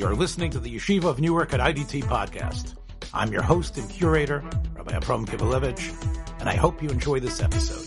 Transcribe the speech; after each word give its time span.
You're 0.00 0.16
listening 0.16 0.50
to 0.52 0.58
the 0.58 0.74
Yeshiva 0.74 1.04
of 1.04 1.20
Newark 1.20 1.52
at 1.52 1.60
IDT 1.60 2.04
podcast. 2.04 2.74
I'm 3.12 3.30
your 3.32 3.42
host 3.42 3.76
and 3.76 3.86
curator, 3.90 4.42
Rabbi 4.72 4.96
Abram 4.96 5.26
Kibalevich, 5.26 6.40
and 6.40 6.48
I 6.48 6.54
hope 6.54 6.82
you 6.82 6.88
enjoy 6.88 7.20
this 7.20 7.42
episode. 7.42 7.86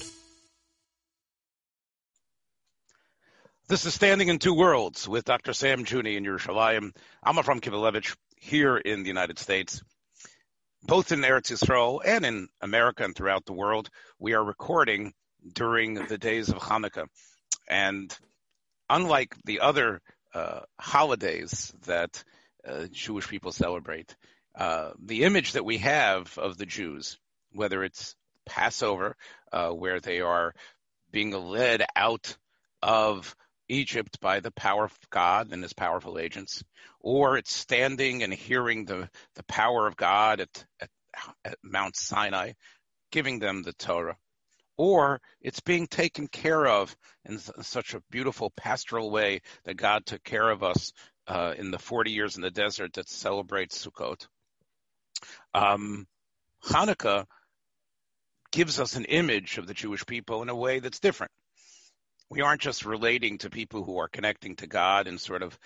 This 3.67 3.87
is 3.87 3.95
Standing 3.95 4.27
in 4.27 4.37
Two 4.37 4.53
Worlds 4.53 5.07
with 5.07 5.25
Dr. 5.25 5.53
Sam 5.53 5.85
Juni 5.85 6.15
in 6.15 6.23
Yerushalayim. 6.23 6.91
I'm 7.23 7.37
Abram 7.39 7.61
Kibalevich 7.61 8.15
here 8.37 8.77
in 8.77 9.01
the 9.01 9.09
United 9.09 9.39
States. 9.39 9.81
Both 10.83 11.11
in 11.11 11.21
Eretz 11.21 11.51
Yisrael 11.51 11.99
and 12.05 12.23
in 12.27 12.47
America 12.61 13.05
and 13.05 13.15
throughout 13.15 13.47
the 13.47 13.53
world, 13.53 13.89
we 14.19 14.33
are 14.33 14.43
recording 14.43 15.13
during 15.51 15.95
the 15.95 16.19
days 16.19 16.49
of 16.49 16.57
Hanukkah. 16.57 17.07
And 17.67 18.15
unlike 18.87 19.35
the 19.45 19.61
other 19.61 19.99
holidays 20.79 21.73
that 21.85 22.23
uh, 22.67 22.87
Jewish 22.91 23.27
people 23.27 23.51
celebrate. 23.51 24.15
Uh, 24.55 24.91
the 25.03 25.23
image 25.23 25.53
that 25.53 25.65
we 25.65 25.79
have 25.79 26.37
of 26.37 26.57
the 26.57 26.65
Jews, 26.65 27.17
whether 27.51 27.83
it's 27.83 28.15
Passover, 28.45 29.15
uh, 29.51 29.69
where 29.69 29.99
they 29.99 30.21
are 30.21 30.53
being 31.11 31.31
led 31.31 31.85
out 31.95 32.37
of 32.81 33.35
Egypt 33.69 34.19
by 34.19 34.39
the 34.39 34.51
power 34.51 34.85
of 34.85 34.97
God 35.09 35.51
and 35.51 35.63
his 35.63 35.73
powerful 35.73 36.19
agents, 36.19 36.63
or 36.99 37.37
it's 37.37 37.53
standing 37.53 38.23
and 38.23 38.33
hearing 38.33 38.85
the, 38.85 39.09
the 39.35 39.43
power 39.43 39.87
of 39.87 39.95
God 39.95 40.41
at, 40.41 40.65
at, 40.81 40.89
at 41.45 41.57
Mount 41.63 41.95
Sinai, 41.95 42.53
giving 43.11 43.39
them 43.39 43.63
the 43.63 43.73
Torah 43.73 44.17
or 44.77 45.21
it's 45.41 45.59
being 45.59 45.87
taken 45.87 46.27
care 46.27 46.65
of 46.65 46.95
in 47.25 47.37
such 47.37 47.93
a 47.93 48.01
beautiful 48.09 48.51
pastoral 48.55 49.11
way 49.11 49.41
that 49.65 49.77
God 49.77 50.05
took 50.05 50.23
care 50.23 50.49
of 50.49 50.63
us 50.63 50.91
uh, 51.27 51.53
in 51.57 51.71
the 51.71 51.79
40 51.79 52.11
years 52.11 52.35
in 52.35 52.41
the 52.41 52.51
desert 52.51 52.93
that 52.93 53.09
celebrates 53.09 53.85
Sukkot. 53.85 54.27
Um, 55.53 56.07
Hanukkah 56.65 57.25
gives 58.51 58.79
us 58.79 58.95
an 58.95 59.05
image 59.05 59.57
of 59.57 59.67
the 59.67 59.73
Jewish 59.73 60.05
people 60.05 60.41
in 60.41 60.49
a 60.49 60.55
way 60.55 60.79
that's 60.79 60.99
different. 60.99 61.31
We 62.29 62.41
aren't 62.41 62.61
just 62.61 62.85
relating 62.85 63.39
to 63.39 63.49
people 63.49 63.83
who 63.83 63.97
are 63.97 64.07
connecting 64.07 64.55
to 64.57 64.67
God 64.67 65.07
and 65.07 65.19
sort 65.19 65.43
of 65.43 65.57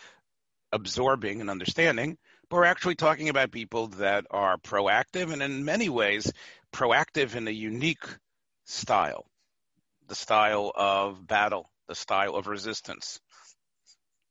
absorbing 0.72 1.40
and 1.42 1.50
understanding, 1.50 2.18
but 2.50 2.58
we're 2.58 2.66
actually 2.66 2.96
talking 2.96 3.30
about 3.30 3.52
people 3.52 3.88
that 3.88 4.26
are 4.32 4.58
proactive 4.58 5.32
and 5.32 5.42
in 5.42 5.66
many 5.66 5.90
ways 5.90 6.32
proactive 6.74 7.36
in 7.36 7.48
a 7.48 7.52
unique 7.52 8.06
style, 8.68 9.26
the 10.08 10.16
style 10.16 10.72
of 10.76 11.26
battle, 11.26 11.72
the 11.88 11.96
style 11.96 12.36
of 12.36 12.48
resistance. 12.48 13.20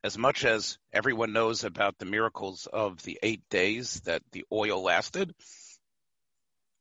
As 0.04 0.16
much 0.16 0.44
as 0.44 0.78
everyone 0.92 1.32
knows 1.32 1.64
about 1.64 1.98
the 1.98 2.04
miracles 2.04 2.68
of 2.72 3.02
the 3.02 3.18
eight 3.22 3.42
days 3.50 4.00
that 4.04 4.22
the 4.32 4.44
oil 4.52 4.82
lasted, 4.82 5.34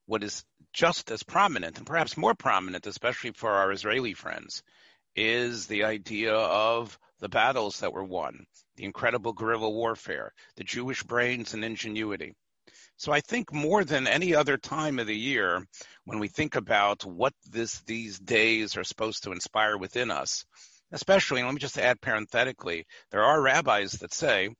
what 0.06 0.23
is 0.23 0.45
just 0.73 1.09
as 1.09 1.23
prominent 1.23 1.78
and 1.78 1.88
perhaps 1.88 2.17
more 2.17 2.36
prominent, 2.36 2.86
especially 2.86 3.31
for 3.31 3.50
our 3.50 3.72
Israeli 3.72 4.14
friends, 4.14 4.62
is 5.16 5.66
the 5.66 5.86
idea 5.86 6.34
of 6.36 7.00
the 7.19 7.30
battles 7.30 7.80
that 7.80 7.94
were 7.94 8.03
won, 8.03 8.45
the 8.75 8.84
incredible 8.84 9.31
guerrilla 9.34 9.69
warfare, 9.69 10.34
the 10.58 10.64
Jewish 10.64 11.02
brains 11.03 11.53
and 11.53 11.64
ingenuity. 11.64 12.36
So 12.98 13.12
I 13.12 13.22
think 13.22 13.52
more 13.54 13.84
than 13.84 14.08
any 14.08 14.34
other 14.34 14.58
time 14.58 15.00
of 15.00 15.08
the 15.08 15.16
year, 15.16 15.66
when 16.06 16.20
we 16.20 16.28
think 16.28 16.56
about 16.56 17.04
what 17.04 17.34
this 17.46 17.82
these 17.82 18.18
days 18.20 18.78
are 18.78 18.84
supposed 18.84 19.24
to 19.24 19.32
inspire 19.32 19.78
within 19.78 20.12
us, 20.12 20.46
especially, 20.92 21.42
and 21.42 21.48
let 21.48 21.54
me 21.54 21.60
just 21.60 21.78
add 21.78 22.02
parenthetically, 22.02 22.86
there 23.12 23.24
are 23.24 23.42
rabbis 23.42 23.94
that 23.94 24.14
say 24.14 24.56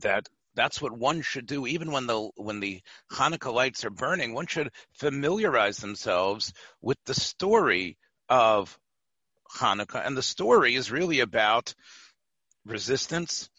that 0.00 0.28
that's 0.54 0.82
what 0.82 0.92
one 0.92 1.22
should 1.22 1.46
do 1.46 1.66
even 1.66 1.92
when 1.92 2.06
the 2.06 2.30
when 2.36 2.60
the 2.60 2.80
Hanukkah 3.12 3.52
lights 3.52 3.84
are 3.84 3.90
burning 3.90 4.34
one 4.34 4.46
should 4.46 4.70
familiarize 4.92 5.78
themselves 5.78 6.52
with 6.80 6.98
the 7.04 7.14
story 7.14 7.96
of 8.28 8.76
Hanukkah. 9.56 10.04
And 10.04 10.16
the 10.16 10.22
story 10.22 10.74
is 10.74 10.90
really 10.90 11.20
about 11.20 11.74
resistance 12.64 13.50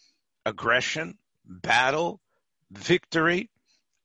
aggression 0.46 1.18
battle 1.46 2.19
victory, 2.72 3.50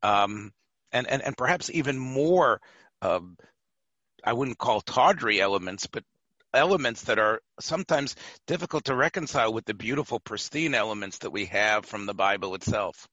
um, 0.02 0.52
and, 0.92 1.06
and, 1.06 1.22
and 1.22 1.36
perhaps 1.36 1.70
even 1.70 1.98
more, 1.98 2.60
uh, 3.02 3.20
I 4.24 4.32
wouldn't 4.32 4.58
call 4.58 4.80
tawdry 4.80 5.40
elements, 5.40 5.86
but 5.86 6.04
elements 6.52 7.02
that 7.04 7.18
are 7.18 7.40
sometimes 7.60 8.16
difficult 8.46 8.84
to 8.84 8.94
reconcile 8.94 9.52
with 9.52 9.64
the 9.64 9.74
beautiful, 9.74 10.20
pristine 10.20 10.74
elements 10.74 11.18
that 11.18 11.30
we 11.30 11.46
have 11.46 11.86
from 11.86 12.06
the 12.06 12.14
Bible 12.14 12.54
itself. 12.54 13.08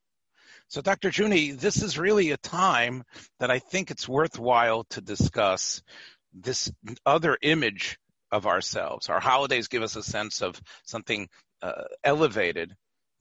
So, 0.70 0.82
Dr. 0.82 1.12
Juni, 1.12 1.58
this 1.58 1.82
is 1.82 1.98
really 1.98 2.32
a 2.32 2.38
time 2.38 3.04
that 3.40 3.52
I 3.52 3.60
think 3.60 3.90
it's 3.90 4.08
worthwhile 4.08 4.84
to 4.90 5.02
discuss 5.02 5.82
this 6.34 6.72
other 7.06 7.38
image 7.42 7.98
of 8.32 8.46
ourselves. 8.46 9.10
Our 9.10 9.22
holidays 9.22 9.70
give 9.70 9.82
us 9.82 9.96
a 9.96 10.04
sense 10.04 10.42
of 10.42 10.60
something 10.86 11.30
uh, 11.62 11.84
elevated, 12.04 12.76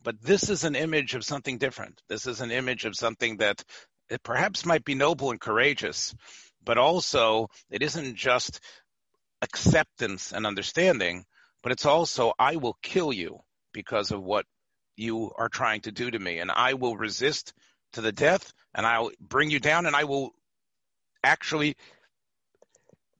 but 0.07 0.23
this 0.23 0.51
is 0.51 0.63
an 0.63 0.77
image 0.77 1.17
of 1.17 1.25
something 1.25 1.59
different. 1.59 2.01
This 2.09 2.29
is 2.29 2.41
an 2.41 2.53
image 2.53 2.85
of 2.85 2.95
something 2.95 3.39
that 3.39 3.65
perhaps 4.23 4.65
might 4.65 4.85
be 4.85 4.95
noble 4.95 5.33
and 5.33 5.41
courageous, 5.41 6.15
but 6.65 6.79
also 6.79 7.49
it 7.71 7.83
isn't 7.83 8.15
just 8.15 8.61
acceptance 9.43 10.33
and 10.33 10.47
understanding, 10.47 11.25
but 11.61 11.73
it's 11.73 11.87
also, 11.87 12.33
I 12.39 12.55
will 12.55 12.79
kill 12.83 13.13
you 13.13 13.41
because 13.73 14.13
of 14.13 14.23
what 14.23 14.47
you 14.95 15.33
are 15.37 15.49
trying 15.49 15.81
to 15.81 15.91
do 15.91 16.09
to 16.09 16.19
me, 16.21 16.39
and 16.39 16.53
I 16.53 16.75
will 16.75 16.97
resist 16.97 17.53
to 17.95 18.01
the 18.01 18.13
death, 18.13 18.53
and 18.77 18.87
I'll 18.87 19.11
bring 19.21 19.51
you 19.51 19.59
down, 19.59 19.87
and 19.87 19.97
I 19.97 20.05
will 20.05 20.31
actually 21.25 21.77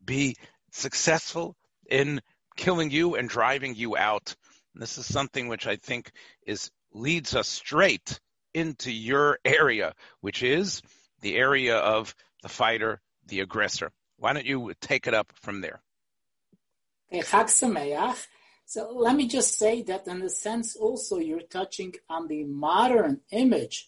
be 0.05 0.37
successful 0.71 1.57
in 1.91 2.23
killing 2.57 2.93
you 2.93 3.17
and 3.17 3.29
driving 3.29 3.75
you 3.75 3.97
out. 3.97 4.37
And 4.73 4.83
this 4.83 4.99
is 4.99 5.13
something 5.13 5.49
which 5.49 5.67
I 5.67 5.75
think 5.75 6.13
is 6.47 6.71
leads 6.97 7.35
us 7.35 7.49
straight 7.49 8.21
into 8.55 8.91
your 8.91 9.39
area, 9.45 9.95
which 10.21 10.43
is 10.43 10.83
the 11.21 11.37
area 11.37 11.77
of 11.77 12.15
the 12.43 12.49
fighter, 12.49 13.01
the 13.27 13.41
aggressor. 13.41 13.93
Why 14.19 14.33
don't 14.33 14.47
you 14.47 14.73
take 14.81 15.07
it 15.07 15.15
up 15.15 15.33
from 15.35 15.61
there? 15.61 15.83
So 18.65 18.91
let 18.93 19.15
me 19.15 19.29
just 19.29 19.59
say 19.59 19.83
that 19.83 20.09
in 20.09 20.23
a 20.23 20.29
sense 20.29 20.75
also 20.75 21.19
you're 21.19 21.43
touching 21.43 21.95
on 22.09 22.27
the 22.27 22.45
modern 22.45 23.21
image 23.31 23.87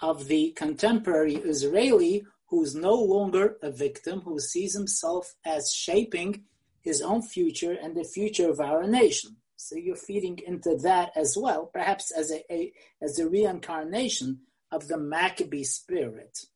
of 0.00 0.26
the 0.26 0.50
contemporary 0.52 1.36
Israeli 1.36 2.24
who's 2.46 2.74
no 2.74 2.94
longer 2.94 3.56
a 3.62 3.70
victim, 3.70 4.22
who 4.22 4.40
sees 4.40 4.74
himself 4.74 5.34
as 5.44 5.72
shaping 5.72 6.42
his 6.80 7.00
own 7.00 7.22
future 7.22 7.76
and 7.80 7.94
the 7.94 8.02
future 8.02 8.50
of 8.50 8.58
our 8.58 8.84
nation. 8.88 9.36
So 9.60 9.76
you're 9.76 9.94
feeding 9.94 10.38
into 10.46 10.76
that 10.82 11.12
as 11.14 11.36
well, 11.36 11.66
perhaps 11.66 12.10
as 12.10 12.30
a, 12.30 12.42
a 12.52 12.72
as 13.02 13.18
a 13.18 13.28
reincarnation 13.28 14.40
of 14.72 14.88
the 14.88 14.96
Maccabee 14.96 15.64
spirit. 15.64 16.46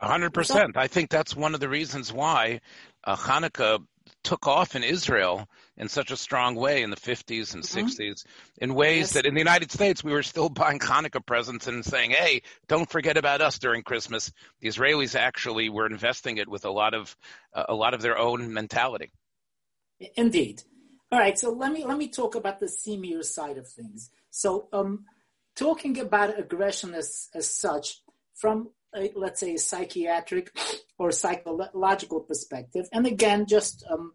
A 0.00 0.06
hundred 0.06 0.34
percent. 0.34 0.76
I 0.76 0.86
think 0.86 1.08
that's 1.08 1.34
one 1.34 1.54
of 1.54 1.60
the 1.60 1.68
reasons 1.68 2.12
why 2.12 2.60
uh, 3.04 3.16
Hanukkah 3.16 3.82
took 4.22 4.46
off 4.46 4.76
in 4.76 4.84
Israel 4.84 5.48
in 5.78 5.88
such 5.88 6.10
a 6.10 6.16
strong 6.16 6.56
way 6.56 6.82
in 6.82 6.90
the 6.90 6.96
50s 6.96 7.54
and 7.54 7.62
mm-hmm. 7.62 7.86
60s 7.86 8.24
in 8.58 8.74
ways 8.74 8.98
yes. 8.98 9.12
that 9.14 9.26
in 9.26 9.32
the 9.32 9.40
United 9.40 9.72
States 9.72 10.04
we 10.04 10.12
were 10.12 10.22
still 10.22 10.48
buying 10.60 10.78
Hanukkah 10.78 11.24
presents 11.24 11.68
and 11.68 11.82
saying, 11.82 12.10
"Hey, 12.10 12.42
don't 12.68 12.90
forget 12.90 13.16
about 13.16 13.40
us 13.40 13.58
during 13.58 13.82
Christmas." 13.82 14.30
The 14.60 14.68
Israelis 14.68 15.14
actually 15.14 15.70
were 15.70 15.86
investing 15.86 16.36
it 16.36 16.48
with 16.48 16.66
a 16.66 16.70
lot 16.70 16.92
of 16.92 17.16
uh, 17.54 17.64
a 17.70 17.74
lot 17.74 17.94
of 17.94 18.02
their 18.02 18.18
own 18.18 18.52
mentality. 18.52 19.10
Indeed. 20.16 20.62
All 21.14 21.20
right, 21.20 21.38
so 21.38 21.52
let 21.52 21.70
me 21.70 21.84
let 21.84 21.96
me 21.96 22.08
talk 22.08 22.34
about 22.34 22.58
the 22.58 22.66
seamier 22.66 23.22
side 23.22 23.56
of 23.56 23.68
things. 23.68 24.10
So, 24.30 24.66
um, 24.72 25.04
talking 25.54 26.00
about 26.00 26.36
aggression 26.36 26.92
as 26.92 27.28
as 27.32 27.48
such, 27.48 28.02
from 28.34 28.70
a, 28.96 29.12
let's 29.14 29.38
say 29.38 29.54
a 29.54 29.58
psychiatric 29.58 30.50
or 30.98 31.12
psychological 31.12 32.18
perspective, 32.18 32.88
and 32.92 33.06
again, 33.06 33.46
just 33.46 33.84
um, 33.88 34.14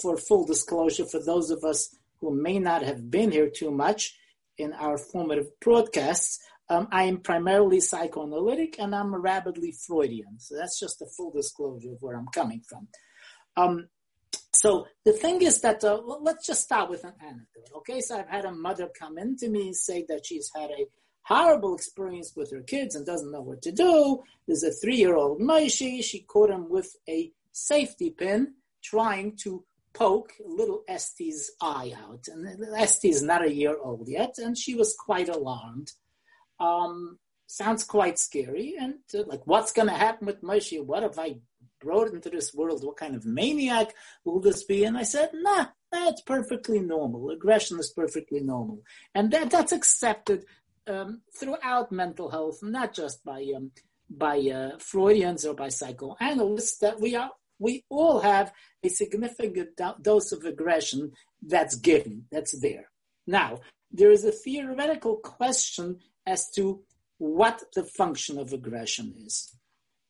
for 0.00 0.16
full 0.16 0.46
disclosure, 0.46 1.04
for 1.04 1.22
those 1.22 1.50
of 1.50 1.64
us 1.64 1.94
who 2.22 2.34
may 2.34 2.58
not 2.58 2.80
have 2.80 3.10
been 3.10 3.30
here 3.30 3.50
too 3.50 3.70
much 3.70 4.16
in 4.56 4.72
our 4.72 4.96
formative 4.96 5.48
broadcasts, 5.60 6.38
um, 6.70 6.88
I 6.90 7.02
am 7.02 7.18
primarily 7.18 7.80
psychoanalytic 7.80 8.78
and 8.78 8.94
I'm 8.94 9.14
rabidly 9.14 9.72
Freudian. 9.72 10.38
So 10.38 10.56
that's 10.56 10.80
just 10.80 11.02
a 11.02 11.06
full 11.14 11.30
disclosure 11.30 11.92
of 11.92 12.00
where 12.00 12.16
I'm 12.16 12.28
coming 12.28 12.62
from. 12.66 12.88
Um, 13.54 13.88
so 14.62 14.86
the 15.04 15.12
thing 15.12 15.40
is 15.42 15.60
that 15.60 15.84
uh, 15.84 16.00
let's 16.20 16.46
just 16.46 16.64
start 16.64 16.90
with 16.90 17.04
an 17.04 17.14
anecdote. 17.20 17.70
Okay, 17.78 18.00
so 18.00 18.18
I've 18.18 18.28
had 18.28 18.44
a 18.44 18.52
mother 18.52 18.88
come 18.98 19.16
in 19.16 19.36
to 19.36 19.48
me 19.48 19.68
and 19.68 19.76
say 19.76 20.04
that 20.08 20.26
she's 20.26 20.50
had 20.54 20.70
a 20.70 20.86
horrible 21.22 21.74
experience 21.74 22.32
with 22.34 22.50
her 22.50 22.62
kids 22.62 22.96
and 22.96 23.06
doesn't 23.06 23.30
know 23.30 23.40
what 23.40 23.62
to 23.62 23.70
do. 23.70 24.20
There's 24.46 24.64
a 24.64 24.72
three-year-old 24.72 25.40
Maishi. 25.40 26.02
She 26.02 26.20
caught 26.22 26.50
him 26.50 26.68
with 26.68 26.90
a 27.08 27.30
safety 27.52 28.10
pin, 28.10 28.54
trying 28.82 29.36
to 29.44 29.62
poke 29.92 30.32
little 30.44 30.82
Este's 30.88 31.52
eye 31.60 31.92
out. 32.04 32.26
And 32.28 32.64
Este 32.76 33.06
is 33.06 33.22
not 33.22 33.44
a 33.44 33.54
year 33.54 33.76
old 33.78 34.08
yet, 34.08 34.34
and 34.38 34.58
she 34.58 34.74
was 34.74 34.96
quite 34.98 35.28
alarmed. 35.28 35.92
Um, 36.58 37.18
sounds 37.46 37.84
quite 37.84 38.18
scary. 38.18 38.74
And 38.80 38.94
uh, 39.14 39.22
like, 39.26 39.46
what's 39.46 39.72
going 39.72 39.88
to 39.88 39.94
happen 39.94 40.26
with 40.26 40.42
Moshe? 40.42 40.84
What 40.84 41.02
have 41.02 41.18
I 41.18 41.36
brought 41.80 42.12
into 42.12 42.30
this 42.30 42.54
world? 42.54 42.84
What 42.84 42.96
kind 42.96 43.14
of 43.14 43.24
maniac 43.24 43.94
will 44.24 44.40
this 44.40 44.64
be? 44.64 44.84
And 44.84 44.96
I 44.96 45.02
said, 45.02 45.30
nah, 45.34 45.66
that's 45.90 46.22
perfectly 46.22 46.80
normal. 46.80 47.30
Aggression 47.30 47.78
is 47.78 47.90
perfectly 47.90 48.40
normal. 48.40 48.82
And 49.14 49.30
that, 49.32 49.50
that's 49.50 49.72
accepted 49.72 50.44
um, 50.86 51.22
throughout 51.38 51.92
mental 51.92 52.30
health, 52.30 52.60
not 52.62 52.94
just 52.94 53.24
by 53.24 53.44
um, 53.56 53.70
by 54.10 54.38
uh, 54.38 54.78
Freudians 54.78 55.44
or 55.44 55.54
by 55.54 55.68
psychoanalysts, 55.68 56.78
that 56.78 56.98
we 57.00 57.14
are 57.14 57.30
we 57.58 57.84
all 57.88 58.20
have 58.20 58.52
a 58.82 58.88
significant 58.88 59.76
do- 59.76 59.94
dose 60.00 60.32
of 60.32 60.44
aggression 60.44 61.12
that's 61.42 61.76
given, 61.76 62.24
that's 62.30 62.58
there. 62.60 62.90
Now, 63.26 63.60
there 63.90 64.10
is 64.10 64.24
a 64.24 64.32
theoretical 64.32 65.16
question 65.16 65.98
as 66.26 66.50
to 66.52 66.82
what 67.18 67.64
the 67.74 67.84
function 67.84 68.38
of 68.38 68.52
aggression 68.52 69.14
is. 69.26 69.54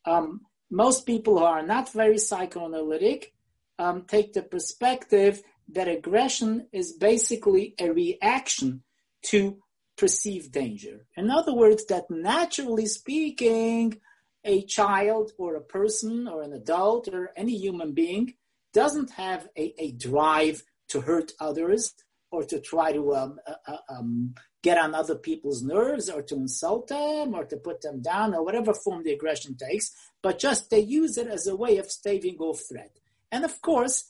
Um, 0.05 0.41
most 0.69 1.05
people 1.05 1.39
who 1.39 1.45
are 1.45 1.65
not 1.65 1.91
very 1.91 2.17
psychoanalytic 2.17 3.33
um, 3.77 4.03
take 4.07 4.33
the 4.33 4.41
perspective 4.41 5.41
that 5.69 5.87
aggression 5.87 6.67
is 6.71 6.93
basically 6.93 7.75
a 7.79 7.91
reaction 7.91 8.83
to 9.23 9.57
perceived 9.97 10.51
danger. 10.51 11.05
In 11.15 11.29
other 11.29 11.53
words, 11.53 11.85
that 11.85 12.09
naturally 12.09 12.85
speaking, 12.85 13.99
a 14.43 14.63
child 14.63 15.31
or 15.37 15.55
a 15.55 15.61
person 15.61 16.27
or 16.27 16.41
an 16.41 16.53
adult 16.53 17.07
or 17.09 17.31
any 17.35 17.57
human 17.57 17.93
being 17.93 18.33
doesn't 18.73 19.11
have 19.11 19.47
a, 19.57 19.73
a 19.77 19.91
drive 19.91 20.63
to 20.89 21.01
hurt 21.01 21.33
others 21.39 21.93
or 22.31 22.43
to 22.43 22.59
try 22.59 22.91
to 22.91 23.15
um, 23.15 23.39
uh, 23.47 23.53
uh, 23.67 23.77
um, 23.89 24.35
get 24.61 24.77
on 24.77 24.93
other 24.93 25.15
people's 25.15 25.63
nerves 25.63 26.09
or 26.09 26.21
to 26.21 26.35
insult 26.35 26.87
them 26.87 27.33
or 27.33 27.45
to 27.45 27.57
put 27.57 27.81
them 27.81 28.01
down 28.01 28.33
or 28.33 28.43
whatever 28.43 28.73
form 28.73 29.03
the 29.03 29.13
aggression 29.13 29.55
takes, 29.55 29.91
but 30.21 30.39
just 30.39 30.69
they 30.69 30.79
use 30.79 31.17
it 31.17 31.27
as 31.27 31.47
a 31.47 31.55
way 31.55 31.77
of 31.77 31.89
staving 31.89 32.37
off 32.39 32.61
threat. 32.69 32.97
And 33.31 33.45
of 33.45 33.61
course, 33.61 34.05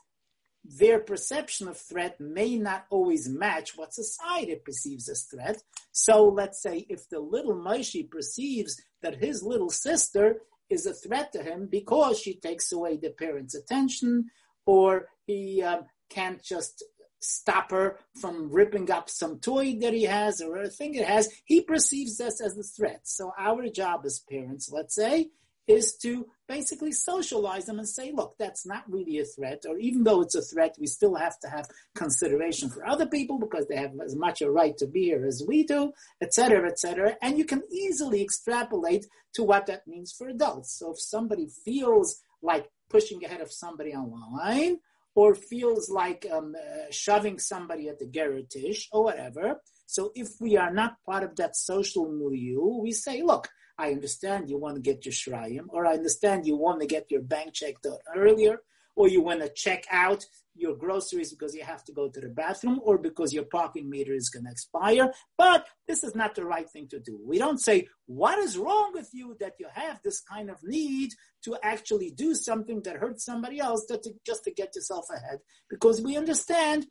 their 0.64 1.00
perception 1.00 1.68
of 1.68 1.78
threat 1.78 2.20
may 2.20 2.58
not 2.58 2.86
always 2.90 3.30
match 3.30 3.78
what 3.78 3.94
society 3.94 4.56
perceives 4.64 5.08
as 5.08 5.24
threat. 5.24 5.62
So 5.92 6.26
let's 6.26 6.62
say 6.62 6.86
if 6.90 7.08
the 7.10 7.20
little 7.20 7.56
Maishi 7.56 8.10
perceives 8.10 8.82
that 9.02 9.24
his 9.24 9.42
little 9.42 9.70
sister 9.70 10.42
is 10.70 10.86
a 10.86 10.94
threat 10.94 11.32
to 11.34 11.44
him 11.44 11.68
because 11.70 12.20
she 12.20 12.36
takes 12.36 12.72
away 12.72 12.98
the 12.98 13.10
parent's 13.10 13.56
attention, 13.56 14.30
or 14.66 15.08
he 15.26 15.64
um, 15.64 15.86
can't 16.10 16.44
just 16.44 16.84
stop 17.20 17.72
her 17.72 18.00
from 18.20 18.52
ripping 18.52 18.90
up 18.92 19.10
some 19.10 19.40
toy 19.40 19.78
that 19.80 19.94
he 19.94 20.04
has 20.04 20.42
or 20.42 20.58
a 20.58 20.70
thing 20.70 20.96
it 20.96 21.06
has, 21.06 21.30
he 21.46 21.62
perceives 21.62 22.18
this 22.18 22.42
as 22.42 22.58
a 22.58 22.64
threat. 22.64 23.02
So 23.04 23.32
our 23.38 23.68
job 23.70 24.02
as 24.06 24.24
parents, 24.30 24.70
let's 24.72 24.96
say, 24.96 25.30
is 25.70 25.96
to 25.98 26.26
basically 26.48 26.92
socialize 26.92 27.66
them 27.66 27.78
and 27.78 27.88
say, 27.88 28.12
look, 28.12 28.34
that's 28.40 28.66
not 28.66 28.84
really 28.90 29.20
a 29.20 29.24
threat, 29.24 29.64
or 29.70 29.78
even 29.78 30.04
though 30.04 30.22
it's 30.22 30.34
a 30.34 30.42
threat, 30.42 30.76
we 30.80 30.88
still 30.88 31.14
have 31.14 31.38
to 31.40 31.48
have 31.48 31.70
consideration 31.94 32.70
for 32.70 32.88
other 32.88 33.06
people 33.06 33.38
because 33.38 33.68
they 33.68 33.76
have 33.76 33.92
as 34.04 34.16
much 34.16 34.42
a 34.42 34.50
right 34.50 34.76
to 34.78 34.88
be 34.88 35.04
here 35.04 35.24
as 35.28 35.44
we 35.48 35.64
do, 35.64 35.92
etc., 36.22 36.68
etc. 36.68 37.16
And 37.22 37.38
you 37.38 37.46
can 37.46 37.62
easily 37.72 38.24
extrapolate 38.24 39.06
to 39.36 39.44
what 39.44 39.68
that 39.68 39.88
means 39.88 40.12
for 40.12 40.28
adults. 40.28 40.76
So 40.80 40.94
if 40.94 41.00
somebody 41.00 41.48
feels 41.64 42.20
like 42.42 42.68
pushing 42.90 43.24
ahead 43.24 43.42
of 43.42 43.52
somebody 43.52 43.94
online, 43.94 44.80
or 45.16 45.36
feels 45.36 45.90
like 45.90 46.26
um, 46.32 46.56
uh, 46.56 46.86
shoving 46.92 47.40
somebody 47.40 47.90
at 47.90 48.00
the 48.00 48.06
garage 48.06 48.88
or 48.92 49.04
whatever. 49.04 49.62
So 49.86 50.12
if 50.16 50.30
we 50.40 50.56
are 50.58 50.72
not 50.72 51.02
part 51.06 51.24
of 51.24 51.36
that 51.38 51.56
social 51.56 52.12
milieu, 52.12 52.78
we 52.82 52.92
say, 52.92 53.24
look, 53.24 53.50
I 53.78 53.92
understand 53.92 54.50
you 54.50 54.58
want 54.58 54.76
to 54.76 54.82
get 54.82 55.06
your 55.06 55.14
shrayim, 55.14 55.66
or 55.70 55.86
I 55.86 55.94
understand 55.94 56.46
you 56.46 56.58
want 56.58 56.82
to 56.82 56.88
get 56.88 57.10
your 57.10 57.22
bank 57.22 57.54
checked 57.54 57.86
out 57.86 58.02
earlier, 58.16 58.58
or 58.96 59.08
you 59.08 59.22
want 59.22 59.40
to 59.40 59.50
check 59.50 59.86
out 59.90 60.26
your 60.60 60.76
groceries 60.76 61.32
because 61.32 61.56
you 61.56 61.64
have 61.64 61.84
to 61.86 61.92
go 61.92 62.10
to 62.10 62.20
the 62.20 62.30
bathroom, 62.30 62.80
or 62.84 62.98
because 62.98 63.34
your 63.34 63.46
parking 63.46 63.90
meter 63.90 64.14
is 64.14 64.30
going 64.30 64.46
to 64.46 64.52
expire. 64.52 65.12
But 65.38 65.68
this 65.88 66.04
is 66.04 66.16
not 66.16 66.36
the 66.36 66.46
right 66.46 66.70
thing 66.70 66.88
to 66.90 67.00
do. 67.00 67.20
We 67.26 67.38
don't 67.38 67.60
say, 67.60 67.88
What 68.06 68.40
is 68.40 68.58
wrong 68.58 68.92
with 68.94 69.10
you 69.14 69.36
that 69.40 69.54
you 69.60 69.68
have 69.74 70.00
this 70.04 70.22
kind 70.22 70.50
of 70.50 70.58
need 70.64 71.12
to 71.46 71.58
actually 71.64 72.12
do 72.12 72.36
something 72.36 72.82
that 72.84 72.98
hurts 72.98 73.26
somebody 73.26 73.60
else 73.60 73.86
to, 73.88 74.00
just 74.26 74.44
to 74.44 74.52
get 74.52 74.76
yourself 74.76 75.06
ahead? 75.10 75.40
Because 75.70 76.02
we 76.02 76.18
understand 76.18 76.88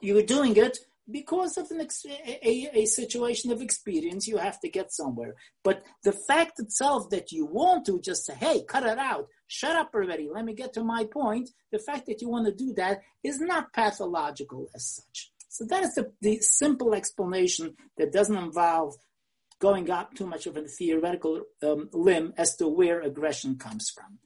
you're 0.00 0.22
doing 0.22 0.56
it 0.56 0.78
because 1.10 1.56
of 1.56 1.70
an 1.70 1.80
ex- 1.80 2.04
a, 2.06 2.70
a, 2.74 2.84
situation 2.84 3.50
of 3.50 3.62
experience, 3.62 4.26
you 4.26 4.36
have 4.36 4.60
to 4.60 4.68
get 4.68 4.92
somewhere. 4.92 5.34
But 5.64 5.82
the 6.04 6.12
fact 6.12 6.60
itself 6.60 7.10
that 7.10 7.32
you 7.32 7.46
want 7.46 7.86
to 7.86 8.00
just 8.00 8.26
say, 8.26 8.34
hey, 8.34 8.62
cut 8.68 8.84
it 8.84 8.98
out, 8.98 9.28
shut 9.46 9.76
up 9.76 9.90
already, 9.94 10.28
let 10.32 10.44
me 10.44 10.54
get 10.54 10.74
to 10.74 10.84
my 10.84 11.04
point, 11.04 11.50
the 11.72 11.78
fact 11.78 12.06
that 12.06 12.20
you 12.20 12.28
want 12.28 12.46
to 12.46 12.54
do 12.54 12.74
that 12.74 13.00
is 13.24 13.40
not 13.40 13.72
pathological 13.72 14.68
as 14.74 14.86
such. 14.86 15.30
So 15.48 15.64
that 15.66 15.82
is 15.82 15.94
the, 15.94 16.12
the 16.20 16.38
simple 16.40 16.94
explanation 16.94 17.74
that 17.96 18.12
doesn't 18.12 18.36
involve 18.36 18.94
going 19.58 19.90
up 19.90 20.14
too 20.14 20.26
much 20.26 20.46
of 20.46 20.56
a 20.56 20.62
theoretical 20.62 21.42
um, 21.62 21.88
limb 21.92 22.32
as 22.36 22.56
to 22.56 22.68
where 22.68 23.00
aggression 23.00 23.56
comes 23.56 23.90
from. 23.90 24.18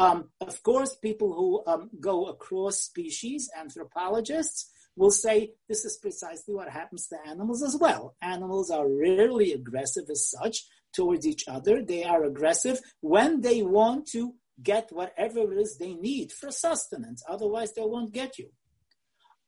Um, 0.00 0.30
of 0.40 0.62
course, 0.62 0.94
people 0.94 1.34
who 1.34 1.70
um, 1.70 1.90
go 2.00 2.26
across 2.26 2.78
species, 2.78 3.50
anthropologists, 3.58 4.70
will 4.98 5.10
say 5.12 5.52
this 5.68 5.84
is 5.84 5.96
precisely 5.96 6.54
what 6.54 6.68
happens 6.68 7.06
to 7.06 7.16
animals 7.26 7.62
as 7.62 7.76
well. 7.76 8.16
Animals 8.20 8.70
are 8.70 8.88
rarely 8.88 9.52
aggressive 9.52 10.04
as 10.10 10.28
such 10.28 10.66
towards 10.92 11.26
each 11.26 11.44
other. 11.46 11.82
They 11.82 12.04
are 12.04 12.24
aggressive 12.24 12.80
when 13.00 13.40
they 13.40 13.62
want 13.62 14.06
to 14.08 14.34
get 14.62 14.90
whatever 14.90 15.52
it 15.52 15.58
is 15.58 15.78
they 15.78 15.94
need 15.94 16.32
for 16.32 16.50
sustenance. 16.50 17.22
Otherwise, 17.28 17.72
they 17.74 17.82
won't 17.82 18.12
get 18.12 18.38
you. 18.38 18.50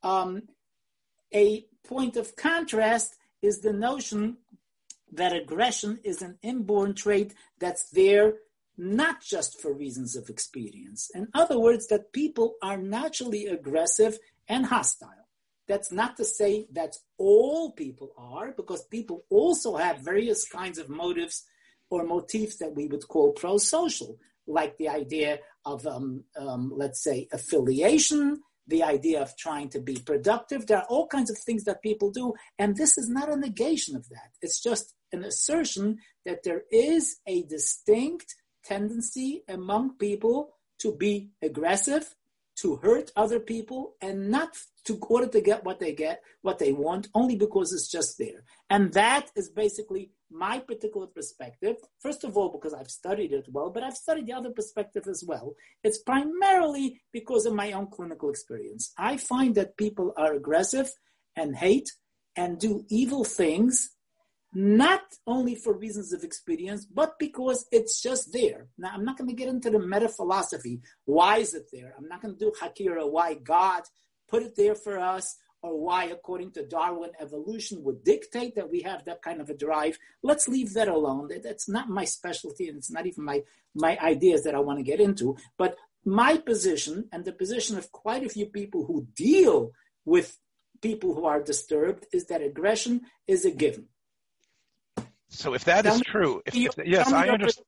Um, 0.03 0.43
a 1.35 1.67
point 1.87 2.17
of 2.17 2.37
contrast 2.37 3.17
is 3.43 3.61
the 3.61 3.73
notion 3.73 4.37
that 5.13 5.35
aggression 5.35 5.99
is 6.05 6.23
an 6.23 6.39
inborn 6.43 6.95
trait 6.95 7.35
that's 7.59 7.91
there 7.91 8.35
not 8.77 9.21
just 9.21 9.61
for 9.61 9.75
reasons 9.75 10.17
of 10.17 10.31
experience. 10.31 11.11
In 11.15 11.29
other 11.35 11.59
words, 11.59 11.89
that 11.89 12.13
people 12.13 12.55
are 12.63 12.79
naturally 12.79 13.47
aggressive 13.47 14.19
and 14.49 14.67
hostile. 14.67 15.20
That's 15.71 15.93
not 15.93 16.17
to 16.17 16.25
say 16.25 16.67
that 16.73 16.97
all 17.17 17.71
people 17.71 18.11
are, 18.19 18.49
because 18.61 18.83
people 18.97 19.19
also 19.31 19.77
have 19.77 20.09
various 20.13 20.43
kinds 20.59 20.79
of 20.81 20.89
motives 20.89 21.37
or 21.91 22.03
motifs 22.03 22.57
that 22.57 22.75
we 22.75 22.89
would 22.89 23.07
call 23.07 23.31
pro-social, 23.43 24.19
like 24.49 24.73
the 24.79 24.89
idea 24.89 25.39
of, 25.65 25.87
um, 25.87 26.25
um, 26.37 26.73
let's 26.83 27.01
say, 27.09 27.29
affiliation, 27.31 28.41
the 28.67 28.83
idea 28.83 29.23
of 29.23 29.37
trying 29.37 29.69
to 29.69 29.81
be 29.81 29.97
productive. 30.11 30.67
There 30.67 30.79
are 30.79 30.91
all 30.91 31.07
kinds 31.07 31.31
of 31.31 31.39
things 31.39 31.63
that 31.67 31.83
people 31.89 32.11
do, 32.11 32.35
and 32.59 32.77
this 32.77 32.99
is 32.99 33.09
not 33.09 33.31
a 33.31 33.37
negation 33.37 33.95
of 33.95 34.09
that. 34.09 34.31
It's 34.43 34.61
just 34.61 34.95
an 35.13 35.23
assertion 35.23 35.99
that 36.27 36.43
there 36.43 36.65
is 36.73 37.19
a 37.29 37.45
distinct 37.45 38.35
tendency 38.65 39.45
among 39.49 39.99
people 39.99 40.39
to 40.81 40.89
be 40.97 41.31
aggressive, 41.41 42.17
to 42.63 42.77
hurt 42.77 43.13
other 43.15 43.39
people, 43.39 43.95
and 44.03 44.31
not 44.31 44.57
to 44.85 44.99
order 45.09 45.27
to 45.29 45.41
get 45.41 45.65
what 45.65 45.79
they 45.79 45.93
get, 45.93 46.23
what 46.43 46.59
they 46.59 46.73
want, 46.73 47.09
only 47.15 47.37
because 47.37 47.73
it's 47.73 47.91
just 47.91 48.19
there. 48.19 48.45
And 48.69 48.93
that 48.95 49.31
is 49.37 49.51
basically 49.51 50.11
my 50.31 50.59
particular 50.59 51.07
perspective. 51.07 51.77
First 51.99 52.25
of 52.25 52.37
all, 52.37 52.51
because 52.51 52.73
I've 52.73 52.91
studied 52.91 53.33
it 53.33 53.47
well, 53.51 53.71
but 53.71 53.83
I've 53.83 53.97
studied 53.97 54.27
the 54.27 54.33
other 54.33 54.51
perspective 54.51 55.05
as 55.09 55.25
well. 55.27 55.55
It's 55.83 55.99
primarily 55.99 57.01
because 57.13 57.47
of 57.47 57.55
my 57.55 57.73
own 57.73 57.89
clinical 57.89 58.31
experience. 58.31 58.93
I 58.97 59.17
find 59.17 59.55
that 59.57 59.77
people 59.77 60.13
are 60.17 60.35
aggressive 60.35 60.91
and 61.37 61.57
hate 61.57 61.91
and 62.37 62.59
do 62.59 62.85
evil 62.89 63.25
things 63.25 63.91
not 64.53 65.03
only 65.27 65.55
for 65.55 65.73
reasons 65.73 66.13
of 66.13 66.25
experience, 66.25 66.85
but 66.85 67.19
because 67.19 67.67
it's 67.71 68.03
just 68.03 68.33
there. 68.33 68.67
Now, 68.79 68.91
I'm 68.95 69.05
not 69.05 69.17
going 69.17 69.31
to 69.31 69.37
get 69.37 69.49
into 69.49 69.71
the 69.71 69.79
meta 69.79 70.09
philosophy. 70.09 70.81
Why 71.05 71.39
is 71.39 71.55
it 71.55 71.67
there? 71.73 71.95
I'm 71.97 72.09
not 72.09 72.21
going 72.21 72.37
to 72.37 72.39
do 72.39 72.53
Hakira, 72.61 73.09
why 73.09 73.35
God 73.35 73.83
put 74.31 74.43
it 74.43 74.57
there 74.57 74.75
for 74.75 74.99
us, 74.99 75.37
or 75.63 75.79
why, 75.79 76.05
according 76.05 76.53
to 76.53 76.67
Darwin, 76.67 77.11
evolution 77.21 77.83
would 77.85 78.03
dictate 78.03 78.55
that 78.55 78.71
we 78.71 78.81
have 78.83 79.05
that 79.05 79.23
kind 79.23 79.41
of 79.41 79.51
a 79.51 79.57
drive. 79.57 79.99
Let's 80.23 80.49
leave 80.49 80.73
that 80.75 80.89
alone. 80.89 81.29
That's 81.43 81.69
not 81.69 81.89
my 81.89 82.05
specialty, 82.05 82.69
and 82.69 82.79
it's 82.79 82.91
not 82.91 83.07
even 83.07 83.25
my, 83.25 83.43
my 83.75 83.99
ideas 83.99 84.45
that 84.45 84.55
I 84.55 84.61
want 84.61 84.79
to 84.79 84.85
get 84.85 85.01
into. 85.01 85.37
But 85.59 85.77
my 86.05 86.39
position, 86.39 87.09
and 87.13 87.25
the 87.25 87.33
position 87.33 87.77
of 87.77 87.93
quite 87.93 88.25
a 88.25 88.31
few 88.31 88.47
people 88.47 88.87
who 88.87 89.09
deal 89.15 89.73
with 90.07 90.39
people 90.81 91.15
who 91.15 91.27
are 91.27 91.43
disturbed, 91.43 92.07
is 92.11 92.27
that 92.27 92.43
aggression 92.43 93.03
is 93.27 93.45
a 93.45 93.51
given 93.51 93.89
so 95.31 95.55
if 95.55 95.65
that 95.65 95.83
tell 95.83 95.95
is 95.95 96.01
me, 96.01 96.05
true, 96.07 96.43
if, 96.45 96.55
if, 96.57 96.75
yes, 96.85 97.13
I 97.13 97.29
understand. 97.29 97.67